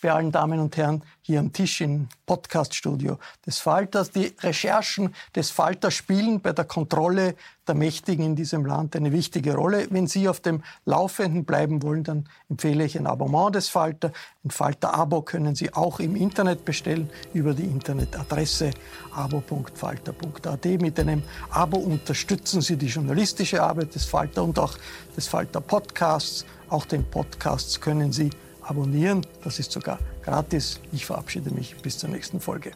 bei 0.04 0.12
allen 0.12 0.34
Damen 0.34 0.60
und 0.60 0.76
Herren 0.76 1.02
hier 1.22 1.40
am 1.40 1.54
Tisch 1.54 1.80
im 1.80 2.10
Podcaststudio 2.26 3.18
des 3.48 3.60
Falters. 3.60 4.12
Die 4.12 4.34
Recherchen 4.42 5.16
des 5.34 5.50
Falters 5.50 5.94
spielen 5.94 6.42
bei 6.42 6.52
der 6.52 6.66
Kontrolle 6.66 7.36
der 7.66 7.76
Mächtigen 7.76 8.26
in 8.26 8.36
diesem 8.36 8.66
Land 8.66 8.98
eine 8.98 9.14
wichtige 9.14 9.56
Rolle. 9.56 9.88
Wenn 9.90 10.08
Sie 10.08 10.28
auf 10.28 10.42
dem 10.42 10.62
Laufenden 10.84 11.46
bleiben 11.46 11.82
wollen, 11.84 12.04
dann 12.04 12.28
empfehle 12.50 12.84
ich 12.84 13.00
ein 13.00 13.08
Abonnement 13.08 13.56
des 13.56 13.70
Falter. 13.70 14.12
Ein 14.44 14.52
Falter-Abo 14.52 15.22
können 15.22 15.56
Sie 15.56 15.74
auch 15.74 16.02
im 16.02 16.18
Internet 16.18 16.66
bestellen 16.66 17.10
über 17.34 17.54
die 17.54 17.64
Internetadresse 17.64 18.72
abo.falter.at. 19.16 20.66
Mit 20.66 21.00
einem 21.00 21.24
Abo 21.50 21.78
unterstützen 21.78 22.60
Sie 22.62 22.76
die 22.76 22.88
journalistische 22.88 23.64
Arbeit 23.64 23.96
des 23.96 24.04
Falter 24.04 24.44
und 24.44 24.60
auch 24.60 24.78
des 25.16 25.30
Falter 25.30 25.62
Podcasts. 25.62 26.46
Auch 26.68 26.86
den 26.86 27.06
Podcasts 27.06 27.80
können 27.80 28.12
Sie 28.12 28.32
abonnieren. 28.64 29.26
Das 29.44 29.60
ist 29.60 29.72
sogar 29.72 30.00
gratis. 30.24 30.80
Ich 30.92 31.06
verabschiede 31.06 31.52
mich 31.52 31.76
bis 31.82 31.98
zur 31.98 32.10
nächsten 32.10 32.40
Folge. 32.40 32.72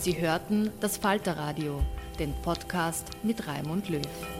Sie 0.00 0.18
hörten 0.18 0.70
das 0.80 0.96
Falterradio, 0.96 1.82
den 2.18 2.32
Podcast 2.42 3.06
mit 3.22 3.46
Raimund 3.46 3.90
Löw. 3.90 4.39